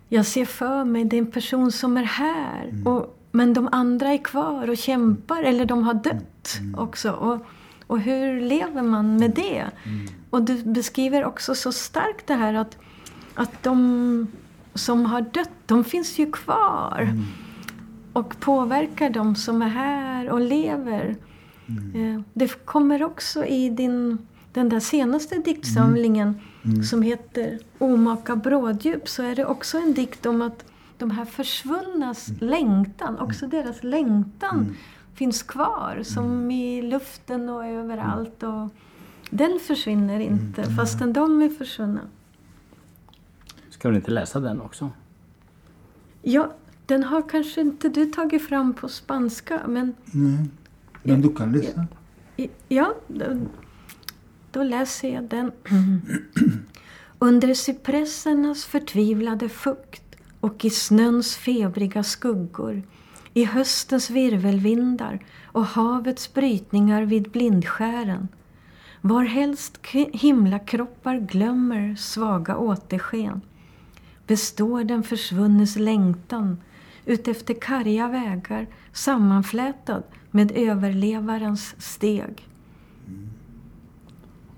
[0.09, 2.83] Jag ser för mig, det är en person som är här.
[2.85, 6.79] Och men de andra är kvar och kämpar, eller de har dött mm.
[6.79, 7.11] också.
[7.11, 7.47] Och,
[7.87, 9.59] och hur lever man med det?
[9.85, 10.07] Mm.
[10.31, 12.79] Och du beskriver också så starkt det här att,
[13.35, 14.27] att de
[14.75, 17.01] som har dött, de finns ju kvar.
[17.01, 17.25] Mm.
[18.13, 21.17] Och påverkar de som är här och lever.
[21.69, 22.17] Mm.
[22.17, 24.19] Eh, det kommer också i din,
[24.53, 26.75] den där senaste diktsamlingen mm.
[26.75, 26.83] Mm.
[26.83, 29.09] som heter Omaka bråddjup.
[29.09, 30.65] Så är det också en dikt om att
[30.99, 32.51] de här försvunnas mm.
[32.51, 33.51] längtan, också mm.
[33.57, 34.75] deras längtan mm.
[35.15, 36.51] finns kvar som mm.
[36.51, 38.43] i luften och överallt.
[38.43, 38.69] Och
[39.31, 40.77] den försvinner inte mm.
[40.77, 42.01] fastän de är försvunna.
[43.71, 44.91] Ska du inte läsa den också?
[46.23, 46.53] Ja,
[46.87, 49.95] Den har kanske inte du tagit fram på spanska, men...
[50.05, 50.49] Nej.
[51.03, 51.87] Men du kan läsa?
[52.69, 53.25] Ja, då,
[54.51, 55.53] då läser jag den.
[57.19, 60.04] Under cypressernas förtvivlade fukt
[60.45, 62.83] och i snöns febriga skuggor,
[63.35, 68.29] i höstens virvelvindar och havets brytningar vid blindskären,
[69.01, 73.41] varhelst himlakroppar glömmer svaga återsken,
[74.27, 76.57] består den försvunnes längtan
[77.05, 82.49] utefter karga vägar sammanflätad med överlevarens steg.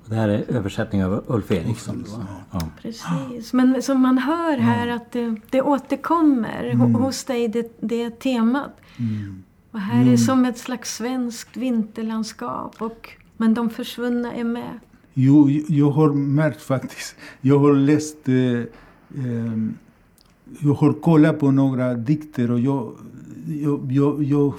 [0.09, 2.05] Det här är översättning av Ulf Eriksson.
[2.53, 2.61] Ja.
[2.83, 3.53] Precis.
[3.53, 6.95] Men som man hör här att det, det återkommer mm.
[6.95, 8.81] hos dig, det, det temat.
[8.99, 9.43] Mm.
[9.71, 10.13] Och här mm.
[10.13, 12.83] är som ett slags svenskt vinterlandskap.
[12.83, 14.81] Och, men de försvunna är med.
[15.15, 17.17] Jo, jag har märkt faktiskt.
[17.41, 18.29] Jag har läst...
[18.29, 19.57] Eh, eh,
[20.61, 22.93] jag har kollat på några dikter och jag,
[23.47, 24.55] jag, jag, jag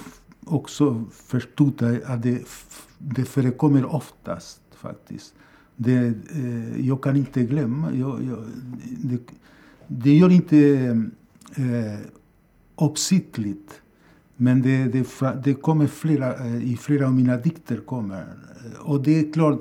[0.46, 2.42] också förstod att det,
[2.98, 5.34] det förekommer oftast faktiskt.
[5.76, 7.94] Det, eh, jag kan inte glömma.
[7.94, 8.38] Jag, jag,
[9.02, 9.18] det,
[9.86, 10.56] det gör inte
[11.56, 11.98] eh,
[12.76, 13.80] uppsiktligt.
[14.40, 15.06] Men det, det,
[15.44, 17.76] det kommer flera, eh, i flera av mina dikter.
[17.76, 18.24] kommer.
[18.78, 19.60] Och det är klart,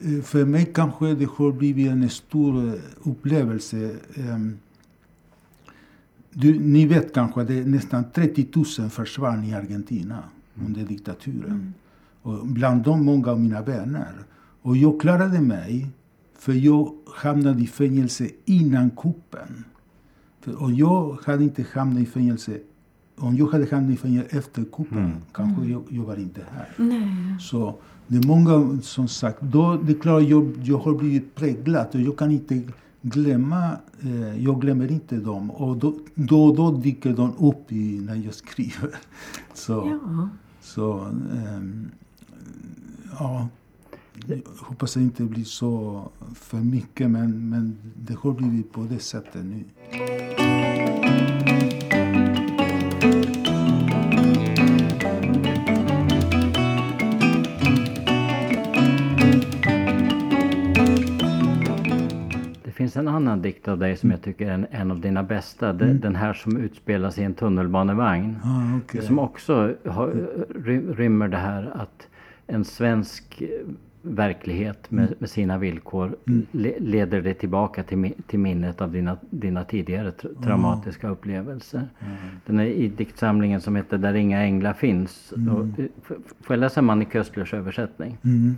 [0.00, 3.96] eh, för mig kanske det har blivit en stor eh, upplevelse.
[6.30, 10.22] Du, ni vet kanske att det nästan 30 000 försvann i Argentina
[10.66, 11.50] under diktaturen.
[11.50, 11.72] Mm.
[12.22, 14.12] Och bland dem många av mina vänner.
[14.64, 15.86] Och jag klarade mig,
[16.38, 19.64] för jag hamnade i fängelse innan kuppen.
[20.58, 22.58] Och jag hade inte hamnat i fängelse
[23.16, 25.16] om jag hade hamnat i fängelse efter kuppen mm.
[25.32, 25.72] kanske mm.
[25.72, 26.68] jag, jag var inte här.
[26.76, 27.36] Nej.
[27.40, 27.74] Så
[28.06, 32.00] det är många som sagt, då, det är klart jag, jag har blivit präglad och
[32.00, 32.62] jag kan inte
[33.02, 35.50] glömma, eh, jag glömmer inte dem.
[35.50, 38.94] Och då, då då dyker de upp i, när jag skriver.
[39.54, 40.28] Så, ja.
[40.60, 41.00] så
[41.56, 41.90] um,
[43.18, 43.48] ja.
[44.26, 46.02] Jag hoppas att det inte blir så
[46.34, 49.64] för mycket, men, men det har blivit på det sättet nu.
[62.64, 65.22] Det finns en annan dikt av dig som jag tycker är en, en av dina
[65.22, 65.70] bästa.
[65.70, 66.00] Mm.
[66.00, 68.36] Den här som utspelas i en tunnelbanevagn.
[68.44, 69.02] Ah, okay.
[69.02, 70.08] Som också har,
[70.94, 72.08] rymmer det här att
[72.46, 73.42] en svensk
[74.04, 75.14] verklighet med, mm.
[75.18, 76.46] med sina villkor mm.
[76.50, 81.12] le, leder dig tillbaka till, till minnet av dina, dina tidigare tra traumatiska mm.
[81.12, 81.88] upplevelser.
[82.46, 85.32] Den är i diktsamlingen som heter Där inga änglar finns.
[85.32, 85.86] Och, eh,
[86.40, 88.18] får jag läsa Manny Köstlers översättning?
[88.24, 88.56] Mm.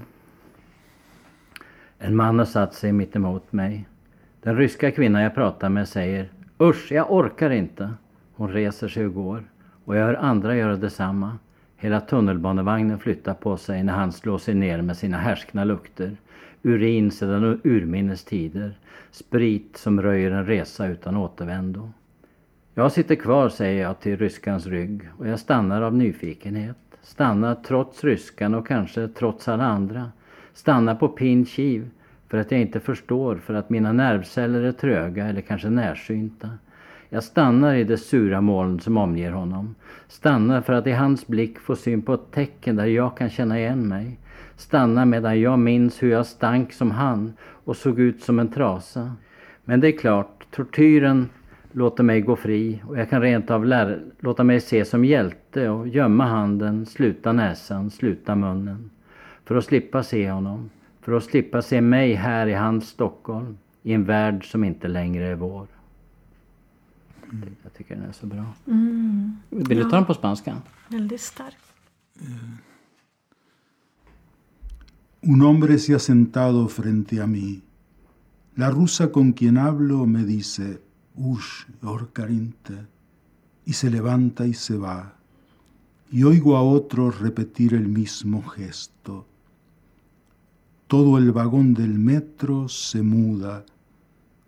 [1.98, 3.88] En man har satt sig mitt emot mig.
[4.42, 6.28] Den ryska kvinna jag pratar med säger
[6.60, 7.94] Usch, jag orkar inte.
[8.34, 9.44] Hon reser sig och går.
[9.84, 11.38] Och jag hör andra göra detsamma.
[11.76, 16.16] Hela tunnelbanevagnen flyttar på sig när han slår sig ner med sina härskna lukter.
[16.62, 18.78] Urin sedan urminnes tider.
[19.10, 21.90] Sprit som röjer en resa utan återvändo.
[22.74, 26.76] Jag sitter kvar, säger jag till ryskans rygg och jag stannar av nyfikenhet.
[27.02, 30.10] Stannar trots ryskan och kanske trots alla andra.
[30.52, 31.90] Stannar på pin kiv
[32.28, 36.50] för att jag inte förstår, för att mina nervceller är tröga eller kanske närsynta.
[37.08, 39.74] Jag stannar i det sura moln som omger honom.
[40.08, 43.58] Stannar för att i hans blick få syn på ett tecken där jag kan känna
[43.58, 44.18] igen mig.
[44.56, 49.12] Stannar medan jag minns hur jag stank som han och såg ut som en trasa.
[49.64, 51.28] Men det är klart, tortyren
[51.72, 55.68] låter mig gå fri och jag kan rent av lära, låta mig se som hjälte
[55.68, 58.90] och gömma handen, sluta näsan, sluta munnen.
[59.44, 60.70] För att slippa se honom.
[61.00, 63.58] För att slippa se mig här i hans Stockholm.
[63.82, 65.75] I en värld som inte längre är vår.
[67.32, 67.56] Mm.
[67.62, 68.54] Jag tycker den är så bra.
[68.66, 69.36] Mm.
[69.50, 70.62] Vill du ta den på spanska?
[70.88, 71.56] Väldigt stark.
[75.20, 77.62] Un hombre se ha sentado frente a mí.
[78.54, 80.80] La rusa con quien hablo me dice,
[81.14, 82.86] ush, orcar inte,
[83.64, 85.14] y se levanta y se va.
[86.10, 89.26] Y oigo a otro repetir el mismo gesto.
[90.86, 93.64] Todo el vagón del metro se muda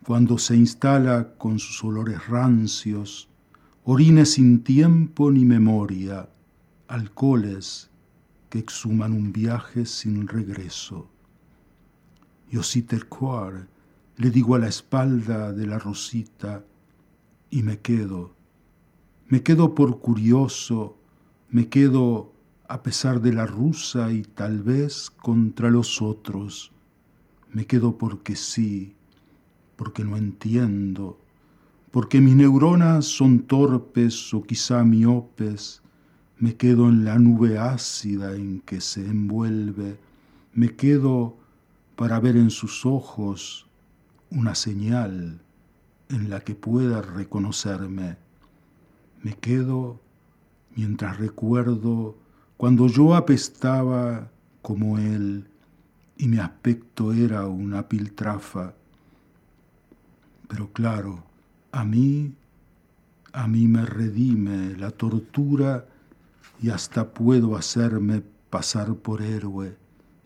[0.09, 3.29] cuando se instala con sus olores rancios,
[3.85, 6.31] orines sin tiempo ni memoria,
[6.87, 7.91] alcoholes
[8.49, 11.11] que exhuman un viaje sin regreso.
[12.51, 12.63] Yo
[13.11, 13.69] cuar,
[14.17, 16.65] le digo a la espalda de la rosita
[17.51, 18.35] y me quedo.
[19.27, 20.97] Me quedo por curioso,
[21.51, 22.33] me quedo
[22.67, 26.73] a pesar de la rusa y tal vez contra los otros.
[27.53, 28.95] Me quedo porque sí,
[29.79, 31.21] porque no entiendo,
[31.93, 35.83] porque mis neuronas son torpes o quizá miopes,
[36.37, 39.97] me quedo en la nube ácida en que se envuelve,
[40.53, 41.37] me quedo
[41.95, 43.69] para ver en sus ojos
[44.31, 45.41] una señal
[46.09, 48.17] en la que pueda reconocerme.
[49.23, 50.01] Me quedo
[50.75, 52.17] mientras recuerdo
[52.57, 55.49] cuando yo apestaba como él
[56.17, 58.75] y mi aspecto era una piltrafa.
[60.49, 61.25] Pero claro,
[61.73, 62.35] a mí,
[63.33, 65.87] a mí me redime la tortura
[66.61, 69.77] y hasta puedo hacerme pasar por héroe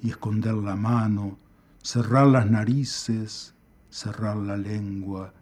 [0.01, 1.37] y esconder la mano,
[1.83, 3.55] cerrar las narices,
[3.91, 5.35] cerrar la lengua,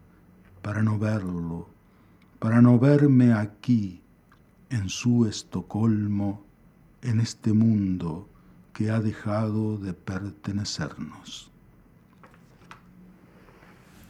[0.62, 1.68] para no verlo,
[2.38, 4.02] para no verme aquí,
[4.70, 6.44] en su Estocolmo,
[7.02, 8.28] en este mundo
[8.72, 11.49] que ha dejado de pertenecernos.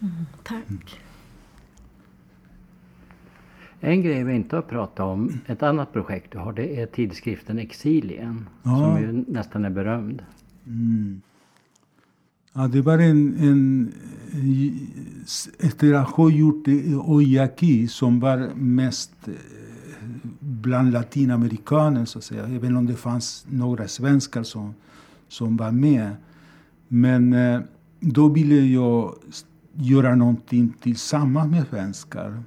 [0.00, 1.00] Mm, tack.
[3.80, 7.58] En grej vi inte har pratat om, ett annat projekt du har, det är tidskriften
[7.58, 8.48] Exilien.
[8.62, 8.78] Ja.
[8.78, 10.22] Som ju nästan är berömd.
[10.66, 11.20] Mm.
[12.52, 13.92] Ja, det var en, en
[15.58, 16.64] efter att ha gjort
[17.40, 19.34] aquí som var mest eh,
[20.40, 22.46] bland latinamerikaner så att säga.
[22.46, 24.74] Även om det fanns några svenskar som,
[25.28, 26.10] som var med.
[26.88, 27.60] Men eh,
[28.00, 29.14] då ville jag
[29.80, 32.42] göra någonting tillsammans med svenskar.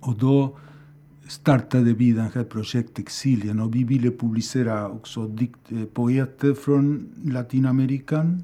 [0.00, 0.58] Och då
[1.28, 7.08] startade vi det här projektet Exilien och vi ville publicera också dikt, eh, poeter från
[7.24, 8.38] Latinamerika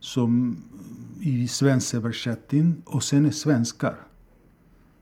[0.00, 0.56] som
[1.20, 3.96] i svensk översättning och sen är svenskar.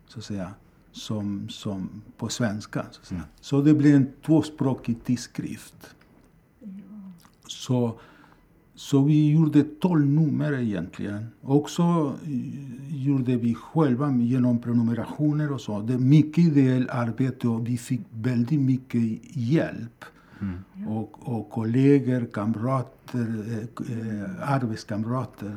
[0.07, 0.51] Så att säga.
[0.93, 2.87] Som, som på svenska.
[2.91, 3.15] Så.
[3.15, 3.27] Mm.
[3.41, 5.95] så det blev en tvåspråkig tidskrift.
[7.47, 7.99] Så
[8.75, 11.27] så vi gjorde tolv nummer egentligen.
[11.41, 12.13] Och så
[12.89, 15.81] gjorde vi själva genom prenumerationer och så.
[15.81, 19.01] Det är mycket ideellt arbete och vi fick väldigt mycket
[19.37, 20.05] hjälp.
[20.41, 20.89] Mm.
[20.89, 23.45] Och, och kollegor, kamrater,
[23.91, 25.57] eh, arbetskamrater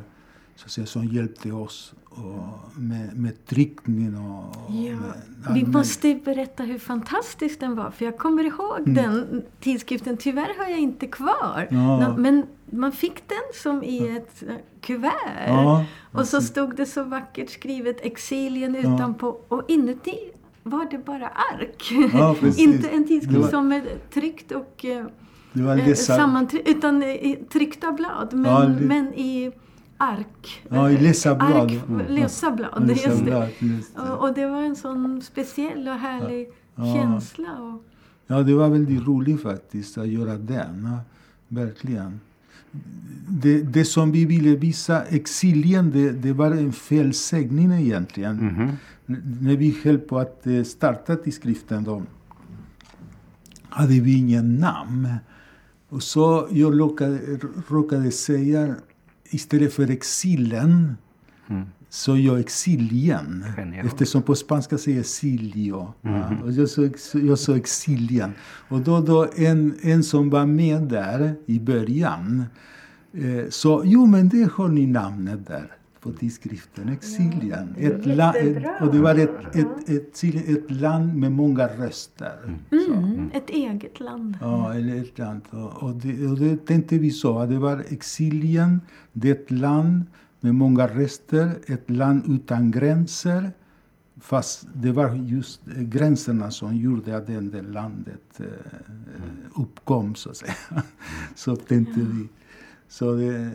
[0.56, 4.56] så säga, som hjälpte oss och med, med tryckning och...
[4.68, 4.96] Ja.
[4.96, 8.94] Med Vi måste berätta hur fantastisk den var, för jag kommer ihåg mm.
[8.94, 10.16] den tidskriften.
[10.16, 11.68] Tyvärr har jag inte kvar.
[11.70, 12.16] Ja.
[12.16, 15.46] Men man fick den som i ett eh, kuvert.
[15.46, 15.84] Ja.
[16.12, 19.40] Och så stod det så vackert skrivet Exilien utanpå.
[19.48, 20.18] Och inuti
[20.62, 21.92] var det bara ark.
[22.58, 27.04] inte en tidskrift som är tryckt och eh, sammantryckt, utan
[27.52, 28.34] tryckta blad.
[28.34, 29.52] Men, men i
[29.98, 30.62] ark.
[30.68, 31.52] Ja, i läsablad.
[31.52, 31.72] Ark,
[32.08, 33.50] läsablad, just det.
[33.58, 34.02] Just det.
[34.02, 36.94] Och, och, det var en sån speciell och härlig ja.
[36.94, 37.58] känsla.
[37.58, 37.84] Och...
[38.26, 40.88] Ja, det var väldigt roligt faktiskt att göra den.
[40.90, 41.00] Ja,
[41.48, 42.20] verkligen.
[43.28, 48.38] Det, det som vi ville visa, exilien, det, det var en felsägning egentligen.
[48.38, 48.72] Mm -hmm.
[49.40, 52.02] När vi höll på att eh, starta tidskriften då
[53.68, 55.08] hade vi ingen namn.
[55.88, 57.38] Och så jag råkade,
[57.68, 58.74] råkade säga
[59.30, 60.96] istället för exilen
[61.48, 61.66] mm.
[61.90, 63.44] Så jag exilien.
[63.56, 63.86] Genial.
[63.86, 65.92] Eftersom på spanska säger silio.
[66.02, 66.18] Mm.
[66.20, 66.44] Ja.
[66.44, 68.32] Och jag, så, jag sa exilien.
[68.68, 72.44] Och då, då en, en som var med där i början
[73.12, 77.74] eh, sa, jo men det har ni namnet där på tidskriften Exilien.
[77.78, 81.66] Ja, ett la, ett, och det var ett, ett, ett, ett, ett, land med många
[81.66, 82.58] röster.
[82.70, 82.92] Mm.
[82.92, 84.38] Mm, ett eget land.
[84.40, 85.42] Ja, ett land.
[85.50, 88.80] Och, och, det, och det tänkte vi så, det var Exilien,
[89.12, 90.02] det är ett land
[90.40, 93.50] med många röster, ett land utan gränser.
[94.20, 98.46] Fast det var just gränserna som gjorde att det landet eh,
[99.56, 100.54] uppkom, så att säga.
[101.34, 102.28] Så tänkte vi.
[102.88, 103.50] Så det,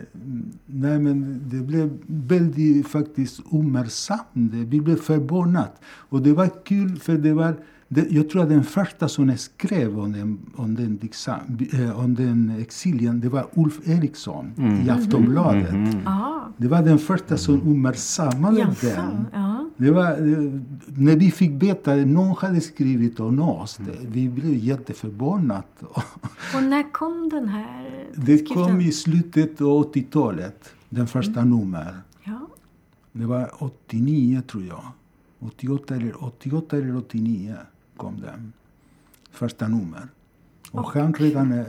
[0.66, 4.28] nej men det blev väldigt faktiskt uppmärksamt.
[4.52, 5.72] Vi blev förvånade.
[5.84, 7.56] Och det var kul för det var
[8.10, 10.98] jag tror att den första som skrev om den, om den,
[11.72, 14.86] eh, om den exilien, det var Ulf Eriksson mm.
[14.86, 15.70] i Aftonbladet.
[15.70, 15.88] Mm.
[15.88, 16.02] Mm.
[16.56, 19.26] Det var den första som uppmärksammade Jaså, den.
[19.32, 19.70] Ja.
[19.76, 20.16] Det var,
[21.00, 25.62] när vi fick veta att någon hade skrivit om oss, det, vi blev jätteförvånade.
[26.54, 31.50] Och när kom den här Det kom i slutet av 80-talet, den första mm.
[31.50, 32.00] nummer.
[32.24, 32.48] Ja.
[33.12, 34.84] Det var 89 tror jag.
[35.40, 37.54] 88 eller, 88 eller 89
[37.96, 38.52] kom den.
[39.30, 40.08] Första nummer.
[40.70, 41.64] Och han, redan, eh,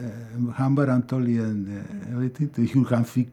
[0.56, 3.30] han var antagligen, eh, jag vet inte hur han fick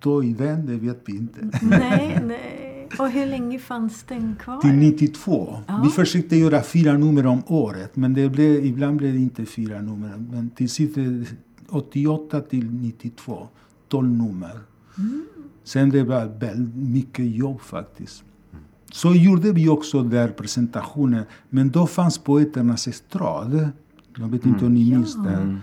[0.00, 1.50] tag i den, det vet vi inte.
[1.62, 2.70] Nej, nej.
[2.98, 4.60] Och hur länge fanns den kvar?
[4.60, 5.58] Till 92.
[5.66, 5.80] Ja.
[5.84, 9.80] Vi försökte göra fyra nummer om året, men det blev, ibland blev det inte fyra
[9.80, 10.16] nummer.
[10.32, 10.96] Men till sist
[11.68, 13.48] 88 till 92,
[13.88, 14.60] 12 nummer.
[14.98, 15.24] Mm.
[15.64, 18.24] Sen det var väldigt mycket jobb faktiskt.
[18.92, 21.24] Så gjorde vi också där presentationen.
[21.48, 23.68] Men då fanns Poeternas estrad.
[24.16, 25.58] Jag vet inte om ni minns det.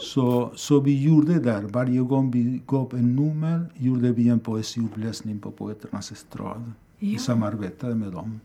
[0.00, 5.38] Så, så vi gjorde där, varje gång vi gav en nummer gjorde vi en poesiuppläsning
[5.38, 6.72] på Poeternas estrad.
[6.98, 7.18] Vi Ja.
[7.18, 8.40] samarbetade med dem.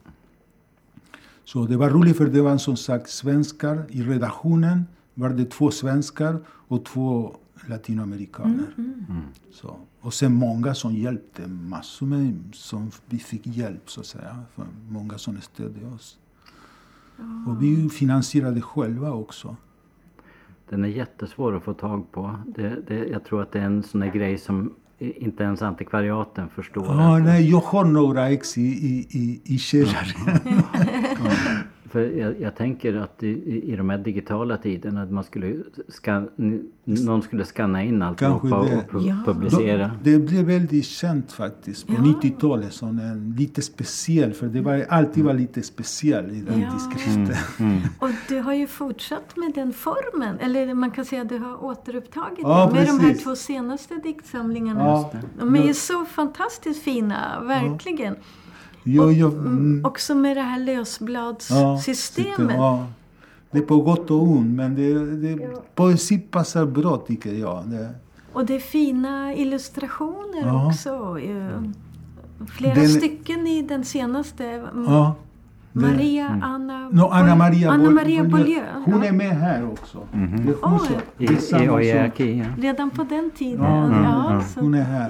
[1.44, 4.86] Så det var roligt för det var som sagt svenskar i redaktionen.
[5.14, 7.36] var det två svenskar och två
[7.70, 8.68] latinamerikaner.
[9.52, 9.80] Så.
[10.02, 14.44] Och sen många som hjälpte, massor med som vi fick hjälp så att säga.
[14.56, 16.18] För många som stödde oss.
[17.48, 19.56] Och vi finansierade själva också.
[20.70, 22.36] Den är jättesvår att få tag på.
[22.48, 26.50] Det, det, jag tror att det är en sån där grej som inte ens antikvariaten
[26.50, 26.86] förstår.
[26.86, 30.64] Ja, nej, jag har några ex i, i, i, i källaren.
[31.98, 33.28] För jag, jag tänker att i,
[33.72, 35.56] i- de här digitala tiderna att man skulle
[35.90, 36.30] skan,
[36.84, 39.16] någon skulle skanna in alltihopa och pu- Ja.
[39.26, 39.92] publicera.
[40.04, 42.00] Det blev väldigt känt faktiskt på Ja.
[42.00, 46.72] 90-talet som en lite speciell, för det var alltid var lite speciell i den Ja.
[46.72, 47.36] tidskriften.
[48.00, 50.40] Och du har ju fortsatt med den formen.
[50.40, 53.24] Eller man kan säga att du har återupptagit Ja, det med de här precis.
[53.24, 54.80] två senaste diktsamlingarna.
[54.84, 55.12] Ja.
[55.40, 58.16] De är ju så fantastiskt fina, verkligen.
[58.90, 62.56] Jo, jo, mm, Också med det här ja, lösbladssystemet.
[62.56, 62.86] ja.
[63.52, 67.64] Det är på gott och ont, men det, det, poesi passar bra tycker jag.
[67.68, 67.90] Det,
[68.34, 70.68] Och det är fina illustrationer Ja.
[70.68, 71.18] också.
[72.58, 74.44] Flera Den- stycken i den senaste.
[74.88, 75.16] Ja.
[75.74, 78.38] Det- Maria Anna, No, Anna Maria, Anna Maria Bollier.
[78.44, 78.84] Bollier.
[78.86, 79.06] Hon ja.
[79.08, 79.98] är med här också.
[80.12, 81.86] Hon som, Oj.
[82.18, 82.46] I, i ja.
[82.58, 83.64] Redan på den tiden.
[83.66, 85.10] Ja, Ja, så, hon är här.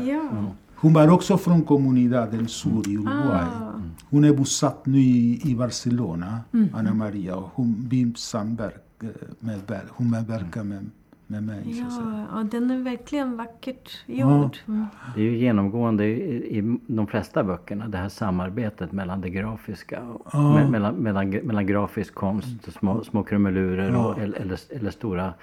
[0.78, 0.82] Ja.
[0.82, 3.46] Hon var också från Comunidad del Sur i Uruguay.
[3.62, 3.72] Ah.
[4.10, 6.70] Hon är bosatt nu i, i Barcelona, Mm.
[6.74, 7.36] Anna Maria.
[7.36, 10.90] Och hon vi samverkar med, hon medverkar med,
[11.28, 11.64] med mig.
[11.90, 14.58] Ja, och den är verkligen vackert gjord.
[14.68, 14.86] Mm.
[15.16, 20.02] Det är ju genomgående i, i de flesta böckerna det här samarbetet mellan det grafiska
[20.04, 20.54] och Ja.
[20.54, 24.06] me, mellan, mellan, mellan grafisk konst, små, små krumelurer Ja.
[24.08, 25.34] och, eller, eller, eller stora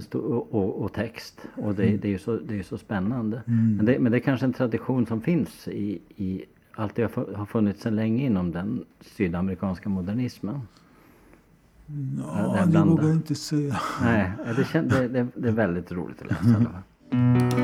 [0.00, 1.40] sto, och, och, och text.
[1.56, 3.42] Och det, det är ju så, det är så spännande.
[3.46, 6.44] Men, det, men det är kanske en tradition som finns i, i
[7.02, 10.60] har fu- har funnits sedan länge inom den sydamerikanska modernismen.
[11.86, 13.76] det Ja, det vågar jag inte säga.
[14.02, 16.60] Nej, det, kän, det, det, det är väldigt roligt att läsa.
[17.10, 17.63] i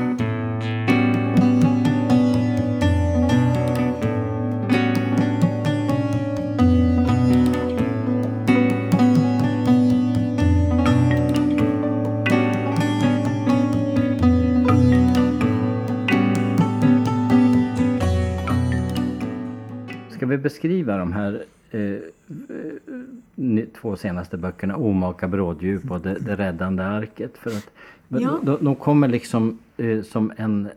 [20.51, 27.37] beskriva de här eh, två senaste böckerna, Omaka bråddjup och Det, det räddande arket?
[27.37, 27.71] För att
[28.07, 28.39] Ja.
[28.43, 30.69] de, de kommer liksom eh, som en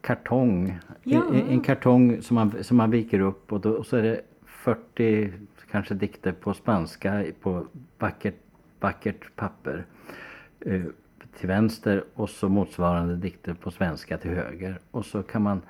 [0.00, 0.78] kartong.
[1.02, 1.22] Ja.
[1.32, 4.20] En, en kartong som man, som man viker upp och, då, och så är det
[4.46, 5.32] 40
[5.70, 7.66] kanske dikter på spanska på
[7.98, 8.34] vackert,
[8.80, 9.84] vackert papper.
[10.60, 10.82] Eh,
[11.38, 14.78] till vänster och så motsvarande dikter på svenska till höger.
[14.90, 15.60] Och så kan man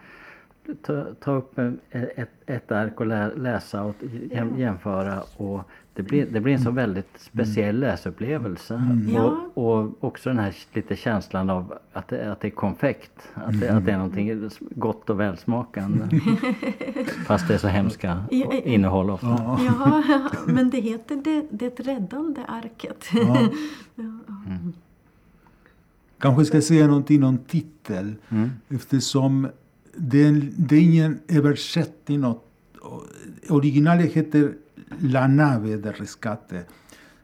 [0.83, 1.59] ta, ta upp
[1.91, 3.95] ett, ett ark och lä, läsa och
[4.31, 5.23] jäm, jämföra.
[5.37, 5.63] Och
[5.95, 8.83] det, blir, det blir en så väldigt speciell läsupplevelse.
[9.15, 9.23] Ja.
[9.55, 13.29] Och, och också den här lite känslan av att det, att det är konfekt.
[13.35, 16.21] Att det, att det är någonting gott och välsmakande.
[17.27, 18.25] Fast det är så hemska
[18.65, 19.27] innehåll ofta.
[19.67, 23.05] Ja, men det heter det, det räddande arket.
[23.13, 23.49] Ja.
[26.19, 28.15] Kanske ska säga någonting om titel.
[28.29, 28.51] Mm.
[28.69, 29.49] Eftersom
[29.97, 32.25] det det är ingen översättning.
[33.49, 34.55] Originalet heter
[35.01, 36.65] La nave del rescate.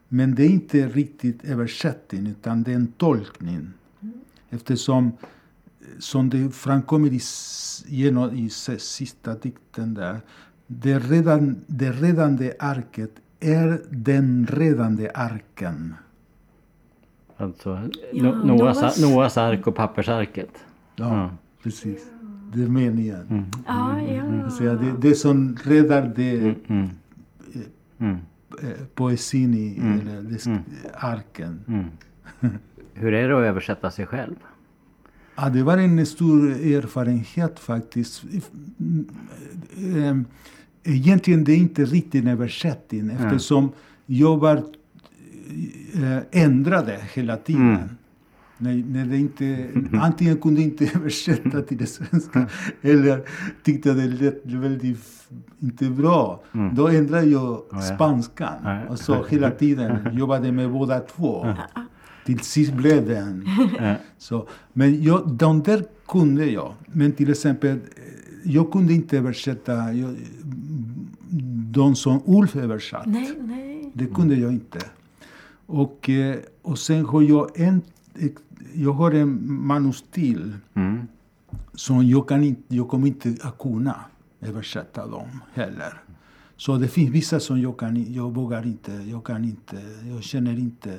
[0.09, 3.71] Men det är inte riktigt översättning utan det är en tolkning.
[4.51, 5.13] Eftersom
[5.99, 7.21] som det framkommer i,
[7.87, 10.21] genom, i sista dikten där.
[10.67, 13.11] Det, redan, det redande arket
[13.41, 15.95] är den redande arken.
[17.37, 20.51] Alltså, Ja, No- Noas, Noas- Noas ark och pappersarket.
[20.97, 21.31] Ja, Ja.
[21.63, 22.07] precis.
[22.55, 23.45] Det är meningen.
[23.67, 24.51] Ja, ja.
[24.51, 26.89] Så ja, det, det som räddar det, Mm.
[27.99, 28.17] Mm.
[28.63, 30.39] eh, poesin i eller
[30.95, 31.61] arken.
[31.69, 31.85] Mm.
[32.95, 34.35] Hur är det att översätta sig själv?
[35.37, 38.23] Ja, det var en stor erfarenhet faktiskt.
[38.79, 39.07] Mm,
[39.97, 40.17] eh,
[40.95, 43.73] Egentligen det är inte riktigt en översättning eftersom
[44.07, 44.57] jag var
[45.95, 47.79] eh, ändrade hela tiden.
[48.61, 48.93] Mm.
[48.93, 52.49] När, när det inte, antingen kunde inte översätta till det svenska
[52.83, 53.23] eller
[53.63, 54.99] tyckte det lät väldigt
[55.61, 56.43] inte bra.
[56.73, 57.81] Då ändrade jag ja.
[57.81, 58.55] spanskan.
[58.65, 58.89] Ja.
[58.89, 61.55] Och så hela tiden jobbade med båda två.
[62.27, 63.49] Till sist blev det en.
[64.19, 66.75] Så, men jag, de där kunde jag.
[66.87, 67.79] Men till exempel eh,
[68.45, 70.17] jag kunde inte översätta jag,
[71.73, 73.07] de som Ulf översatt.
[73.07, 73.91] Nej, nej.
[73.95, 74.79] Det kunde jag inte.
[75.67, 77.83] Och, eh, och sen har jag en,
[78.75, 81.09] jag har en manus till Mm.
[81.75, 83.95] som jag, kan inte, jag kommer inte att kunna
[84.41, 86.03] översätta dem heller.
[86.57, 89.77] Så det finns vissa som jag, kan, jag vågar inte, jag kan inte,
[90.11, 90.99] jag känner inte.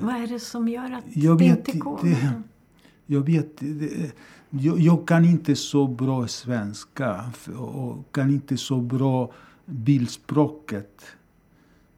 [0.00, 2.00] Vad är det som gör att Jag det vet inte går?
[2.02, 2.42] det-
[3.06, 4.12] Jag vet, det,
[4.50, 7.24] jag, jag kan inte så bra svenska
[7.58, 9.32] och kan inte så bra
[9.66, 11.02] bildspråket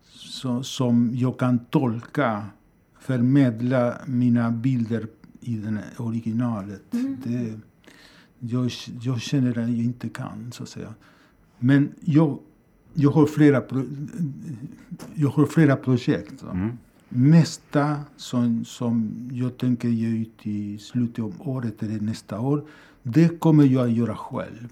[0.04, 2.46] så, som jag kan tolka,
[3.02, 5.06] förmedla mina bilder
[5.40, 6.82] i den originalet.
[7.24, 7.58] Det,
[8.38, 10.94] jag, jag känner att jag inte kan, så att säga.
[11.58, 12.38] Men jag,
[12.94, 13.84] jag, har, flera, pro,
[15.14, 16.42] jag har flera projekt.
[16.42, 16.78] Mm.
[17.08, 22.64] Mesta som, som jag tänker ge ut i slutet av året eller nästa år,
[23.02, 24.68] det kommer jag att göra själv.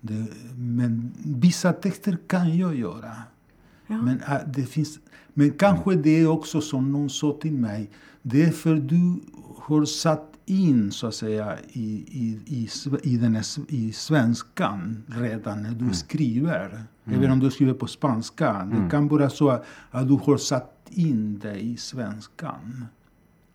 [0.00, 3.12] Det, men vissa texter kan jag göra.
[3.88, 4.02] Ja.
[4.02, 4.98] Men, äh, det finns,
[5.34, 7.90] men kanske det är också som någon sa till mig.
[8.22, 9.20] Det är för du
[9.56, 12.68] har satt in så att säga i, i, i,
[13.02, 16.84] i, den här, i svenskan redan när du skriver.
[17.04, 18.68] Även om du skriver på spanska.
[18.72, 22.86] Det kan vara så att, att du har satt in det i svenskan.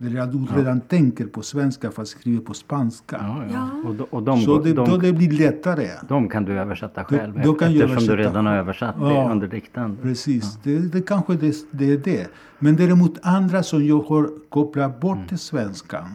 [0.06, 3.18] Eller att du redan tänker på svenska för att skriva på spanska.
[3.22, 3.54] Ja, ja.
[3.84, 3.90] Ja.
[3.90, 5.88] Och, de, och de, så det, de, då det blir lättare.
[6.10, 9.48] de kan du översätta själv då kan eftersom du översätta redan har översatt det under
[9.48, 10.02] diktande.
[10.02, 12.28] Precis, det, det kanske det, det är det.
[12.60, 15.28] Men däremot andra som jag har kopplat bort Mm.
[15.28, 16.06] till svenskan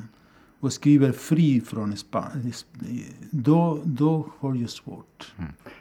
[0.61, 2.53] och skriver fri från span,
[3.31, 5.35] då, då har jag svårt.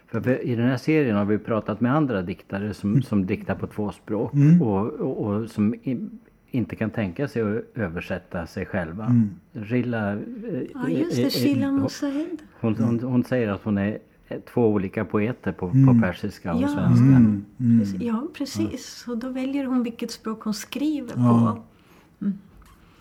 [0.07, 3.55] För vi, I den här serien har vi pratat med andra diktare som, som diktar
[3.55, 4.61] på två språk Mm.
[4.61, 6.09] och, och, och som i,
[6.51, 9.05] inte kan tänka sig att översätta sig själva.
[9.05, 9.29] Mm.
[9.51, 10.19] Rilla, eh,
[10.73, 11.23] Ja, just eh, det.
[11.23, 12.37] eh, Sheila hon- Mosahed.
[12.61, 15.87] hon, hon, hon säger att hon är eh, två olika poeter på, Mm.
[16.01, 16.67] på persiska och Ja.
[16.67, 17.05] svenska.
[17.05, 17.79] Mm, mm.
[17.79, 18.01] Precis.
[18.01, 19.05] Ja, precis.
[19.07, 21.57] Och då väljer hon vilket språk hon skriver Ja.
[22.19, 22.27] på.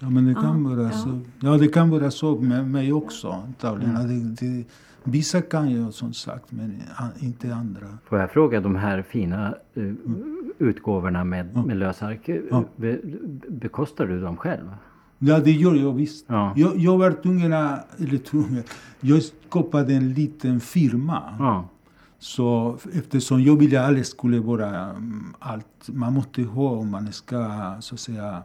[0.00, 0.90] Ja, men det kan, Ja, vara ja.
[0.90, 3.28] Så, ja, det kan vara så med mig också.
[3.30, 3.96] antagligen.
[3.96, 4.34] Mm.
[4.34, 4.64] Det, det,
[5.04, 6.82] vissa kan jag som sagt, men
[7.18, 7.86] inte andra.
[8.04, 9.82] Får jag fråga de här fina eh,
[10.58, 12.28] utgåvorna med, med lösark.
[12.50, 12.64] Ja.
[12.76, 12.98] Be,
[13.48, 14.68] bekostar du dem själv?
[15.18, 16.24] Ja, det gör jag visst.
[16.28, 16.52] Ja.
[16.56, 18.62] Jag, jag var tvungen, att- eller tvungen,
[19.00, 21.22] jag skapade en liten firma.
[21.38, 21.68] Ja.
[22.18, 25.88] Så eftersom jag ville att allt skulle vara mm, allt.
[25.88, 28.42] Man måste ha om man ska så att säga.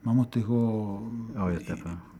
[0.00, 1.00] Man måste ha
[1.36, 1.74] Ja, just det.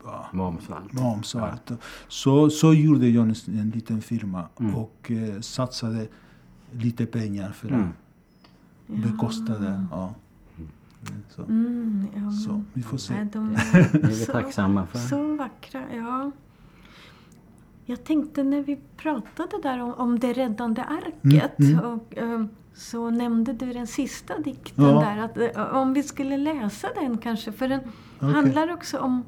[0.05, 0.93] Ja, moms och allt.
[0.93, 1.71] moms och allt.
[2.07, 4.75] Så, så gjorde jag en, en liten firma Mm.
[4.75, 6.07] och eh, satsade
[6.71, 7.87] lite pengar för Mm.
[8.87, 9.85] Bekosta det.
[9.91, 10.13] Ja.
[11.29, 12.31] Så, Mm, ja.
[12.31, 13.13] så vi får se.
[13.13, 14.97] Nej, de Det är vi så, tacksamma för.
[14.99, 16.31] så vackra, ja.
[17.85, 21.85] Jag tänkte när vi pratade där om, om det räddande arket Mm, mm.
[21.85, 24.99] Och, eh, så nämnde du den sista dikten Ja.
[25.01, 25.17] där.
[25.17, 27.79] Att, eh, om vi skulle läsa den kanske, för den
[28.19, 28.33] Okej.
[28.33, 29.23] handlar också om,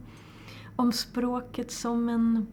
[0.75, 2.47] om språket som en,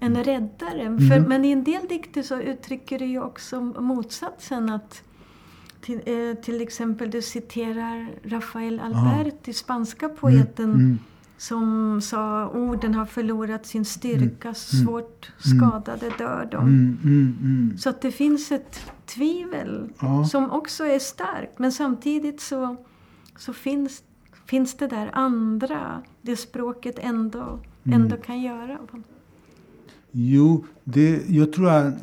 [0.00, 0.80] en räddare.
[0.80, 1.08] Mm.
[1.08, 4.70] För, men i en del dikter så uttrycker det ju också motsatsen.
[4.70, 5.02] att
[5.86, 10.98] till, eh, till exempel du citerar Rafael Alberti, spanska poeten Mm.
[11.38, 16.66] som sa orden har förlorat sin styrka, svårt skadade dör de.
[16.66, 17.78] Mm, mm, mm.
[17.78, 20.24] Så att det finns ett tvivel Ja.
[20.24, 21.58] som också är starkt.
[21.58, 22.76] Men samtidigt så,
[23.38, 24.02] så finns,
[24.46, 28.02] finns det där andra, det språket ändå, Mm.
[28.02, 28.78] ändå kan göra.
[30.10, 31.94] Jo, det, jag tror att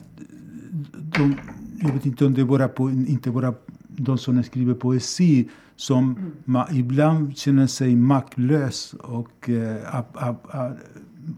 [1.17, 1.35] de,
[1.79, 3.53] jag vet inte om det bara på, inte bara
[3.97, 10.77] de som skriver poesi som ma, ibland känner sig maktlös och eh, att, att, att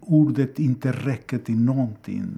[0.01, 2.37] ordet inte räcker till någonting.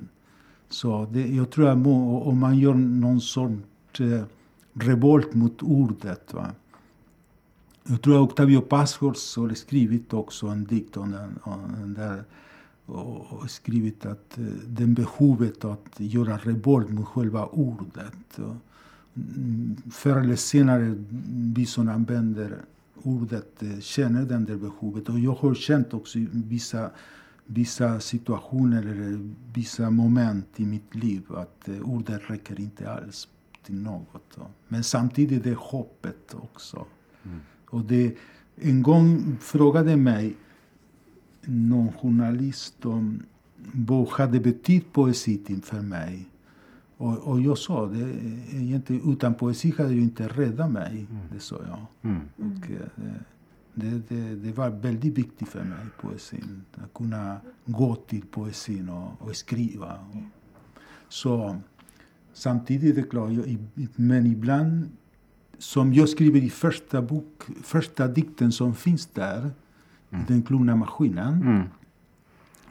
[0.69, 1.87] Så det, jag tror att
[2.27, 4.23] om man gör någon sorts eh,
[4.73, 6.33] revolt mot ordet.
[6.33, 6.47] Va?
[7.83, 12.23] Jag tror att Octavio Paz har skrivit också en dikt om den, om den där
[12.85, 18.35] och skrivit att eh, den behovet att göra revolt mot själva ordet.
[18.35, 18.59] Och, mm,
[19.91, 20.95] Förr eller senare,
[21.55, 22.57] vi som använder
[23.03, 25.09] ordet eh, känner den där behovet.
[25.09, 26.89] Och jag har känt också vissa,
[27.45, 33.27] vissa situationer eller vissa moment i mitt liv att eh, ordet räcker inte alls
[33.65, 34.37] till något.
[34.67, 36.85] Men samtidigt är det hoppet också.
[37.69, 38.15] Och det,
[38.55, 40.35] en gång frågade mig
[41.45, 43.23] någon journalist om
[43.73, 46.29] vad hade betytt poesi till för mig.
[46.97, 48.15] Och, och jag sa det,
[48.51, 51.07] egentligen utan poesi hade jag inte räddat mig.
[51.33, 52.11] Det sa jag.
[52.11, 52.21] Mm.
[52.35, 53.11] Och, eh,
[53.73, 56.61] det, det, det var väldigt viktigt för mig, poesin.
[56.73, 59.93] Att kunna gå till poesin och, och skriva.
[59.93, 60.21] Och,
[61.09, 61.55] Så
[62.33, 63.57] samtidigt är det klart, jag,
[63.95, 64.89] men ibland
[65.57, 69.39] som jag skriver i första, bok, första dikten som finns där,
[70.09, 70.25] mm.
[70.27, 71.63] Den klona maskinen, mm.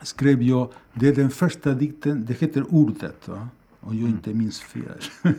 [0.02, 3.48] skrev jag, det är den första dikten, det heter Ordet, va?
[3.86, 5.00] Om jag inte minns fel.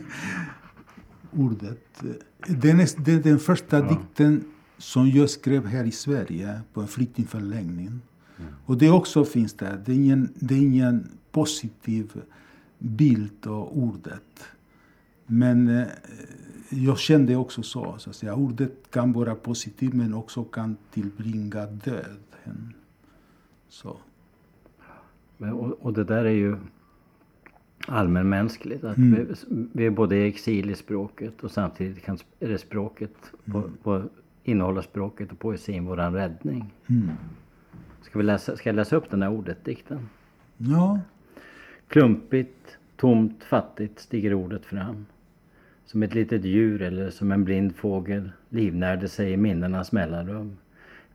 [1.32, 2.02] Ordet.
[2.46, 3.88] Den är, det är den första ja.
[3.88, 4.44] dikten
[4.78, 7.86] som jag skrev här i Sverige på en flyktingförläggning.
[7.86, 8.00] Mm.
[8.64, 9.82] Och det också finns där.
[9.86, 12.22] Det är ingen, det är ingen positiv
[12.78, 14.44] bild av ordet.
[15.26, 15.86] Men eh,
[16.70, 17.94] jag kände också så.
[17.98, 18.34] så att säga.
[18.34, 22.74] Ordet kan vara positivt men också kan tillbringa döden.
[23.68, 23.96] Så.
[25.36, 26.56] Men, och, och, det där är ju
[27.88, 28.84] allmänmänskligt.
[28.84, 29.26] Att mm.
[29.26, 29.34] vi,
[29.72, 33.14] vi, är både i exil i språket och samtidigt kan är det språket,
[33.44, 33.62] mm.
[33.62, 34.08] på, på,
[34.44, 36.72] innehåller språket och poesin våran räddning.
[36.86, 37.10] Mm.
[38.02, 40.08] Ska, vi läsa, ska jag läsa upp den här ordet-dikten?
[40.56, 41.00] Ja.
[41.88, 45.06] Klumpigt, tomt, fattigt stiger ordet fram.
[45.84, 50.56] Som ett litet djur eller som en blind fågel livnärde sig i minnenas mellanrum.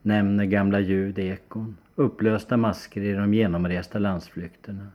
[0.02, 4.86] Nämner gamla ljud, ekon, upplösta masker i de genomresta landsflykterna.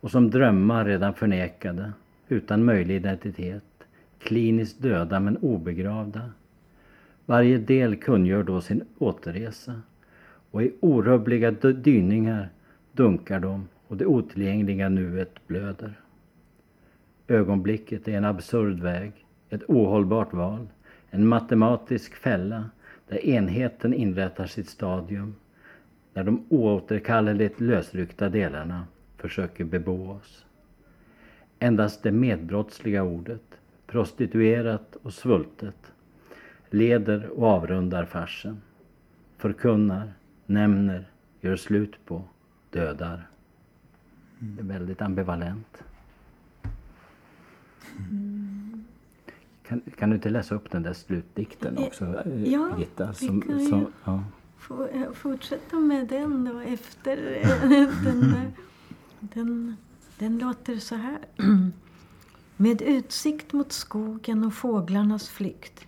[0.00, 1.92] Och som drömmar redan förnekade,
[2.28, 3.64] utan möjlig identitet,
[4.18, 6.30] kliniskt döda men obegravda.
[7.26, 9.82] Varje del kungör då sin återresa
[10.50, 12.48] och i orubbliga dyningar
[12.92, 16.00] dunkar de och det otillgängliga nuet blöder.
[17.28, 19.12] Ögonblicket är en absurd väg,
[19.50, 20.68] ett ohållbart val,
[21.10, 22.70] en matematisk fälla
[23.08, 25.34] där enheten inrättar sitt stadium,
[26.12, 28.86] där de oåterkalleligt lösryckta delarna
[29.18, 30.44] försöker bebo oss.
[31.58, 35.92] Endast det medbrottsliga ordet, prostituerat och svultet,
[36.70, 38.62] leder och avrundar farsen,
[39.36, 40.12] förkunnar,
[40.46, 41.04] nämner,
[41.40, 42.22] gör slut på,
[42.70, 43.28] dödar.
[44.38, 45.82] Det är väldigt ambivalent.
[48.10, 48.84] Mm.
[49.62, 53.12] Kan, kan, du inte läsa upp den där slutdikten också, ja, Gitta?
[53.12, 54.24] Som, vi kan som, ja.
[54.92, 57.16] Eh, fortsätta med den då efter
[58.04, 58.50] den där.
[59.20, 59.76] Den,
[60.18, 61.18] den låter så här.
[62.56, 65.86] Med utsikt mot skogen och fåglarnas flykt.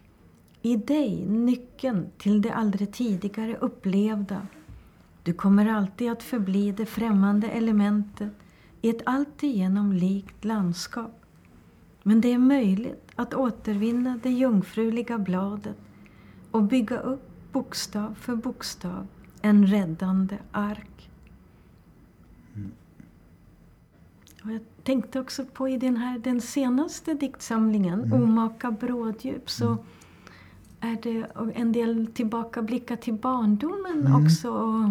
[0.63, 4.47] I dig nyckeln till det aldrig tidigare upplevda.
[5.23, 8.33] Du kommer alltid att förbli det främmande elementet
[8.81, 11.25] i ett alltigenom likt landskap.
[12.03, 15.77] Men det är möjligt att återvinna det jungfruliga bladet
[16.51, 19.07] och bygga upp bokstav för bokstav
[19.43, 21.11] en räddande ark.
[22.55, 22.71] Mm.
[24.45, 28.23] Och jag tänkte också på i den här den senaste diktsamlingen, mm.
[28.23, 29.79] Omaka bråddjup, så mm.
[30.81, 34.25] är det en del tillbakablickar till barndomen mm.
[34.25, 34.51] också.
[34.51, 34.91] Och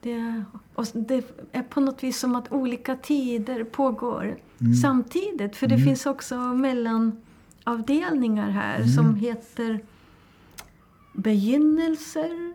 [0.00, 4.74] det, och det är på något vis som att olika tider pågår mm.
[4.74, 5.56] samtidigt.
[5.56, 5.86] För det mm.
[5.86, 8.88] finns också mellanavdelningar här mm.
[8.88, 9.80] som heter
[11.12, 12.54] Begynnelser,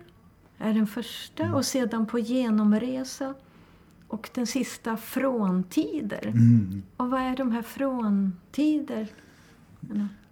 [0.57, 1.43] är den första.
[1.43, 1.55] Mm.
[1.55, 3.33] Och sedan på genomresa.
[4.11, 6.27] Och den sista fråntider.
[6.27, 6.81] Mm.
[6.97, 9.07] Och vad är de här fråntider?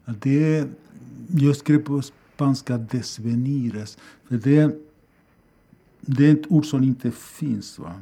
[0.05, 0.67] Ja, det är,
[1.27, 3.97] jag skrev på spanska desvenires.
[4.23, 4.75] För det
[6.01, 7.80] det är ett ord som inte finns.
[7.80, 7.93] Va?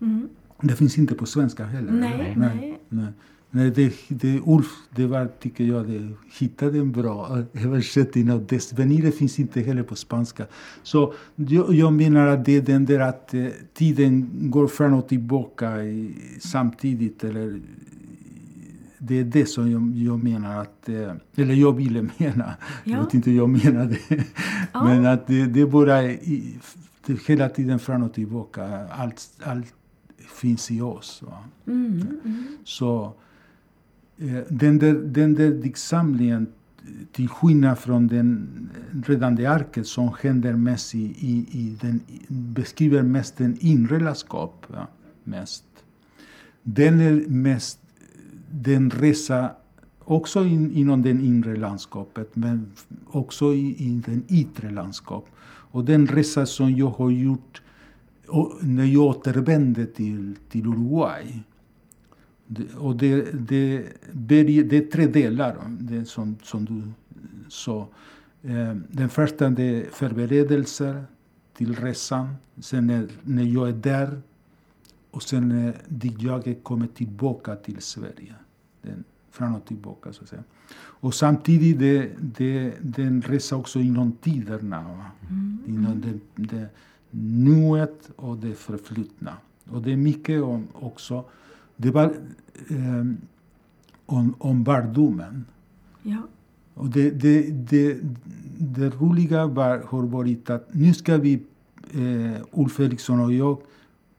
[0.00, 0.28] Mm.
[0.60, 1.92] Det finns inte på svenska heller.
[1.92, 2.34] Nej, nej.
[2.36, 2.80] nej.
[2.88, 3.12] nej.
[3.54, 9.38] Det, det, Ulf, det var, tycker jag, det, hittade en bra översättning av Desvenire finns
[9.38, 10.46] inte heller på spanska.
[10.82, 15.08] Så jag, jag menar att det är den där att eh, tiden går fram och
[15.08, 17.24] tillbaka i, samtidigt.
[17.24, 17.60] Eller,
[18.98, 22.54] det är det som jag, jag menar att, eh, eller jag ville mena.
[22.84, 22.92] Ja.
[22.92, 23.96] Jag vet inte hur jag menade.
[24.72, 24.84] Ja.
[24.84, 26.58] Men att det, det bara i,
[27.06, 28.88] det hela tiden fram och tillbaka.
[28.90, 29.74] Allt, allt
[30.18, 31.22] finns i oss.
[31.66, 31.92] Mm,
[32.24, 32.46] mm.
[32.64, 33.10] Så eh,
[34.18, 36.46] Eh, den där, den där diktsamlingen,
[37.12, 38.48] till skillnad från den
[39.06, 44.66] räddande arket som händer mest i, i, i den, beskriver mest den inre landskap.
[44.72, 44.88] Ja,
[45.24, 45.64] mest.
[46.62, 47.78] Den är mest
[48.50, 49.50] den resa
[49.98, 52.72] också in, inom det inre landskapet men
[53.06, 55.32] också i, i den yttre landskapet.
[55.46, 57.62] Och den resa som jag har gjort
[58.60, 61.42] när jag återvände till, till Uruguay
[62.78, 66.82] och det, det, det, är tre delar, det som, som du
[67.48, 67.88] sa.
[68.42, 71.04] Eh, den första är förberedelser
[71.56, 72.34] till resan.
[72.60, 74.20] Sen är, när jag är där
[75.10, 75.74] och sen när
[76.18, 78.34] jag kommer tillbaka till Sverige.
[78.82, 80.42] Den, fram och tillbaka så att säga.
[80.76, 85.04] Och samtidigt det, det, den resa också inom tiderna.
[85.30, 85.58] Mm.
[85.66, 86.68] Inom det, det
[87.10, 89.36] nuet och det förflutna.
[89.70, 91.24] Och det är mycket om också
[91.76, 92.04] det var
[92.68, 93.04] eh,
[94.06, 95.44] om, om barndomen.
[96.02, 96.22] Ja.
[96.74, 97.98] Och det, det, det,
[98.58, 101.42] det roliga var, har varit att nu ska vi,
[101.92, 103.58] eh, Ulf Eriksson och jag,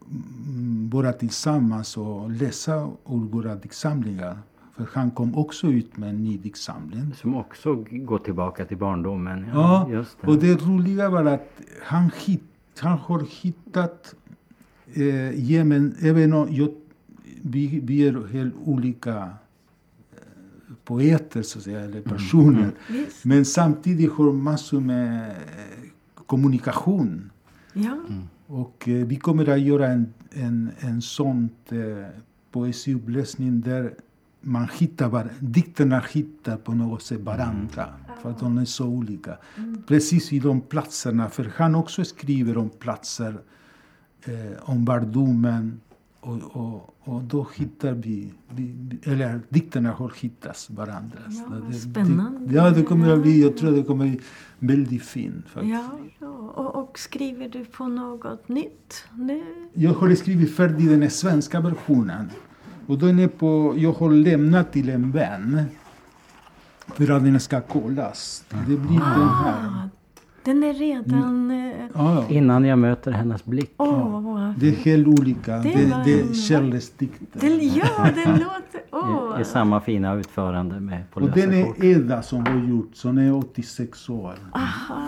[0.09, 4.37] mm, vara tillsammans och läsa ur våra diktsamlingar.
[4.75, 7.13] För han kom också ut med en ny diktsamling.
[7.13, 9.45] Som också går tillbaka till barndomen.
[9.53, 10.27] Ja, just det.
[10.27, 12.43] och det roliga var att han, hit,
[12.79, 14.15] han har hittat
[14.93, 16.69] eh, gemen, även om jag,
[17.47, 22.71] vi, vi är helt olika eh, poeter så att säga, eller personer.
[22.89, 23.25] Visst.
[23.25, 25.35] Men samtidigt har massor med eh,
[26.25, 27.31] kommunikation.
[27.73, 27.97] Ja.
[28.47, 31.77] Och eh, vi kommer att göra en, en, en sån eh,
[32.51, 33.93] poesiuppläsning där
[34.41, 37.87] man hittar var, dikterna hittar på något sätt varandra.
[38.21, 39.37] För att de är så olika.
[39.87, 43.37] Precis i de platserna, för han också skriver om platser,
[44.23, 45.79] eh, om barndomen.
[46.25, 51.17] Och, och, och då hittar vi, vi, eller dikterna har hittat varandra.
[51.27, 52.47] Ja, det- spännande.
[52.47, 54.19] Det, ja, det kommer att bli, jag tror det kommer bli
[54.59, 55.45] väldigt fint.
[55.47, 55.73] faktiskt.
[55.73, 56.27] Ja, ja.
[56.27, 59.43] Och, och skriver du på något nytt nu?
[59.73, 62.29] Jag har skrivit färdigt den svenska versionen.
[62.87, 65.61] Och då är den på, jag har lämnat till en vän.
[66.87, 68.45] För att den ska kollas.
[68.49, 69.89] Det blir den här.
[70.45, 71.49] Ah, den är redan...
[71.93, 72.25] Ja, ja.
[72.29, 73.73] Innan jag möter hennes blick.
[73.77, 75.57] Vad Det är helt olika.
[75.57, 77.39] Det Det, det, är källesdikter.
[77.39, 77.85] Den, ja,
[78.15, 78.81] den låter...
[78.91, 79.37] Åh!
[79.37, 81.79] I, I samma fina utförande med på Och den lösa kort.
[81.79, 84.33] är Eda som har gjort, som är 86 år.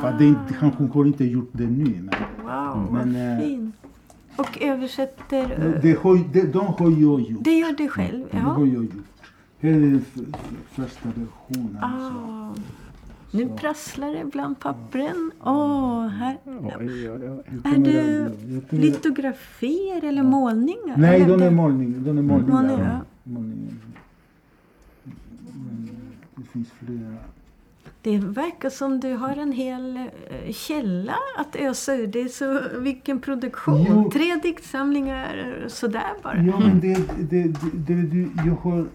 [0.01, 1.83] För det är han hon har inte gjort det nu.
[1.85, 2.09] Men
[2.43, 3.75] Wow, Men, vad eh, fint.
[4.35, 5.41] Och översätter...
[5.75, 7.43] eh, det har, det, de har jag gjort.
[7.43, 8.25] Det gör du själv?
[8.31, 8.65] Det har Ja.
[8.73, 8.91] jag gjort.
[9.59, 10.05] Här är den
[10.71, 11.77] första versionen.
[11.81, 12.61] så.
[13.31, 15.31] Nu prasslar det bland pappren.
[15.43, 16.37] Åh, här.
[16.45, 17.03] Oj, oj.
[17.03, 17.91] Jag Är det
[18.71, 20.97] jag litografier eller målningar?
[20.97, 22.03] Nej, de är det- målning.
[22.03, 22.51] De är målningar.
[22.61, 23.01] Målningar.
[23.23, 23.73] Målningar.
[25.55, 25.89] Mm,
[26.35, 27.13] Det finns flera.
[28.01, 32.07] Det verkar som du har en hel eh, källa att ösa ur.
[32.07, 33.85] Det är så, vilken produktion!
[33.89, 34.09] Jo.
[34.13, 36.37] Tre diktsamlingar sådär bara.
[36.43, 36.93] Ja, men det,
[37.29, 38.85] det, det, det, det jag har...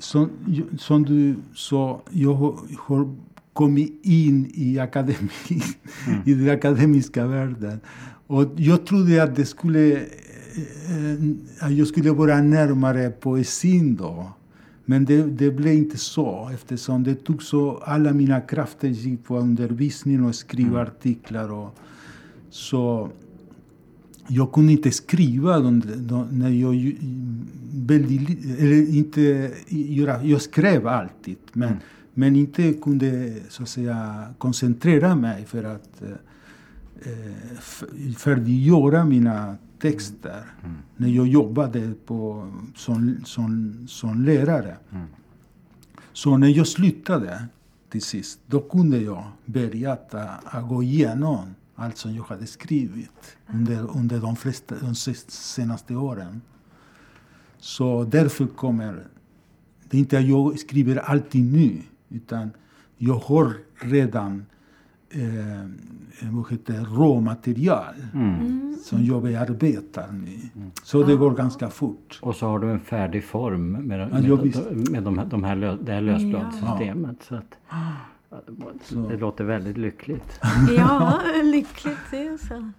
[0.00, 0.30] Som,
[0.78, 3.14] som du sa, jag har,
[3.52, 5.62] kommit in i, akademi,
[6.24, 7.80] i den akademiska världen.
[8.26, 10.06] Och jag trodde att det skulle, eh,
[11.60, 14.32] att jag skulle vara närmare poesin då.
[14.84, 19.38] Men det, det blev inte så eftersom det tog så, alla mina krafter gick på
[19.38, 21.52] undervisning och skriva artiklar.
[21.52, 21.78] Och,
[22.50, 23.10] så
[24.30, 26.96] jag kunde inte skriva de, de, när jag
[27.72, 31.76] väldigt, eller inte göra, jag skrev alltid men,
[32.14, 37.60] men inte kunde så att säga koncentrera mig för att eh,
[38.16, 40.42] färdiggöra mina texter
[40.96, 44.76] när jag jobbade på, som, som, som lärare.
[46.12, 47.44] Så när jag slutade
[47.90, 50.14] till sist, då kunde jag börja att,
[50.44, 56.40] att gå igenom allt som jag hade skrivit under, under de, flesta, de senaste åren.
[57.58, 59.06] Så därför kommer
[59.90, 61.78] det är inte att jag skriver alltid nu,
[62.08, 62.50] utan
[62.96, 64.46] jag har redan
[65.10, 65.20] eh,
[66.30, 67.94] vad heter, det, råmaterial
[68.82, 70.38] som jag bearbetar nu.
[70.82, 72.18] Så det går ganska fort.
[72.22, 74.60] Och så har du en färdig form med, Ja, med, ja,
[74.90, 77.22] med de här, de här det här lösbladssystemet.
[77.22, 78.09] Så att, ja, det,
[78.82, 78.94] Så.
[79.08, 80.40] det låter väldigt lyckligt.
[80.76, 82.70] Ja, lyckligt det så.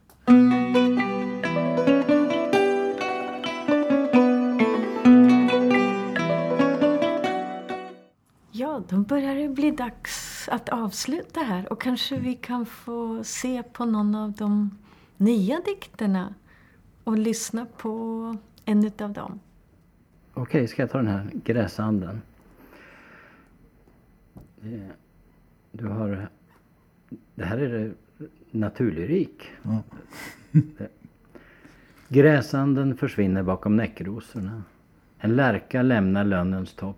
[8.52, 13.64] Ja, då börjar det bli dags att avsluta här och kanske vi kan få se
[13.64, 14.78] på någon av de
[15.18, 16.34] nya dikterna
[17.04, 18.36] och lyssna på
[18.66, 19.39] en utav dem.
[20.34, 22.22] Okej, ska jag ta den här gräsanden?
[24.62, 24.89] Det-
[25.72, 26.28] Du har...
[27.36, 27.94] Det här är
[28.52, 29.52] naturlyrik.
[29.64, 29.84] Ja.
[32.08, 34.64] Gräsanden försvinner bakom näckrosorna.
[35.18, 36.98] En lärka lämnar lönnens topp.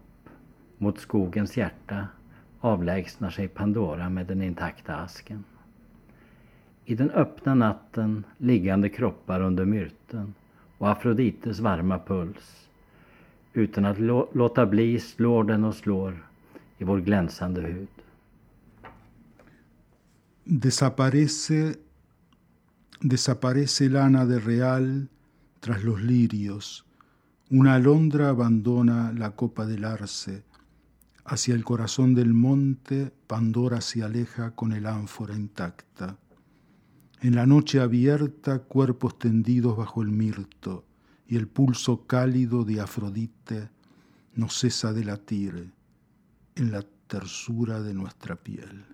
[0.77, 2.07] Mot skogens hjärta
[2.59, 5.43] avlägsnar sig Pandora med den intakta asken.
[6.85, 10.33] I den öppna natten liggande kroppar under myrten
[10.77, 12.69] och Afrodites varma puls.
[13.53, 16.25] Utan att lå- låta bli slår den och slår
[16.77, 17.87] i vår glänsande hud.
[20.45, 21.81] Desaparece,
[22.99, 25.09] desaparece Lana de Real
[25.61, 26.85] tras los lirios.
[27.49, 30.43] Una alondra abandona la copa del arce.
[31.23, 36.17] Hacia el corazón del monte, Pandora se aleja con el ánfora intacta.
[37.21, 40.83] En la noche abierta, cuerpos tendidos bajo el mirto.
[41.25, 43.69] y el pulso cálido de Afrodite
[44.35, 45.71] no cesa de latir
[46.55, 48.92] en la tersura de nuestra piel.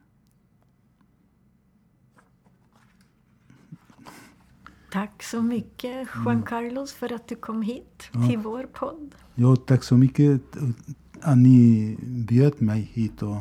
[4.92, 8.28] Tack så mycket Juan Carlos för att du kom hit Ja.
[8.28, 9.16] till vår podd.
[9.36, 10.42] Ja, tack så mycket
[11.22, 13.22] att ni bjöd mig hit.
[13.24, 13.38] Och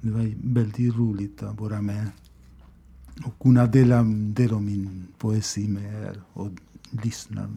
[0.00, 2.06] det var väldigt roligt att vara med
[3.26, 4.02] och kunna dela,
[4.34, 6.48] dela min poesi med er och
[7.04, 7.50] lyssna.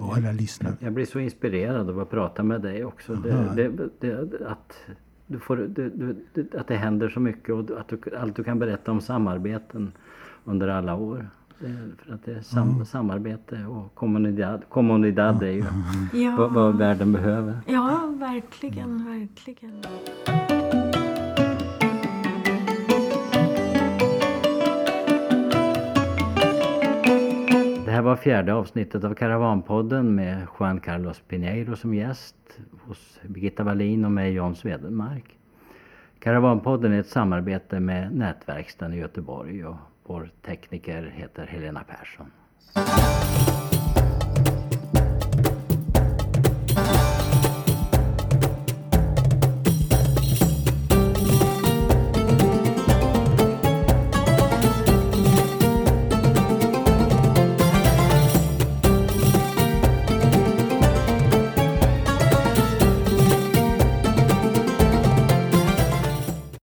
[0.00, 0.74] Och alla lyssnare.
[0.80, 3.14] Jag blir så inspirerad av att prata med dig också.
[3.14, 4.74] Det, det, det, att,
[5.26, 5.90] du får, det,
[6.34, 9.92] det, att det händer så mycket och att du, allt du kan berätta om samarbeten
[10.44, 11.30] under alla år.
[11.58, 15.64] Det, för att det är sam, samarbete och kommunidad, kommunidad är ju
[16.22, 17.60] Ja, vad, vad världen behöver.
[17.66, 19.82] ja verkligen, verkligen.
[27.84, 32.36] Det här var fjärde avsnittet av Karavanpodden med Juan Carlos Pineiro som gäst
[32.86, 35.38] hos Birgitta Wallin och mig John Svedenmark.
[36.18, 39.76] Karavanpodden är ett samarbete med Nätverkstan i Göteborg och
[40.12, 42.30] vår tekniker heter Helena Persson.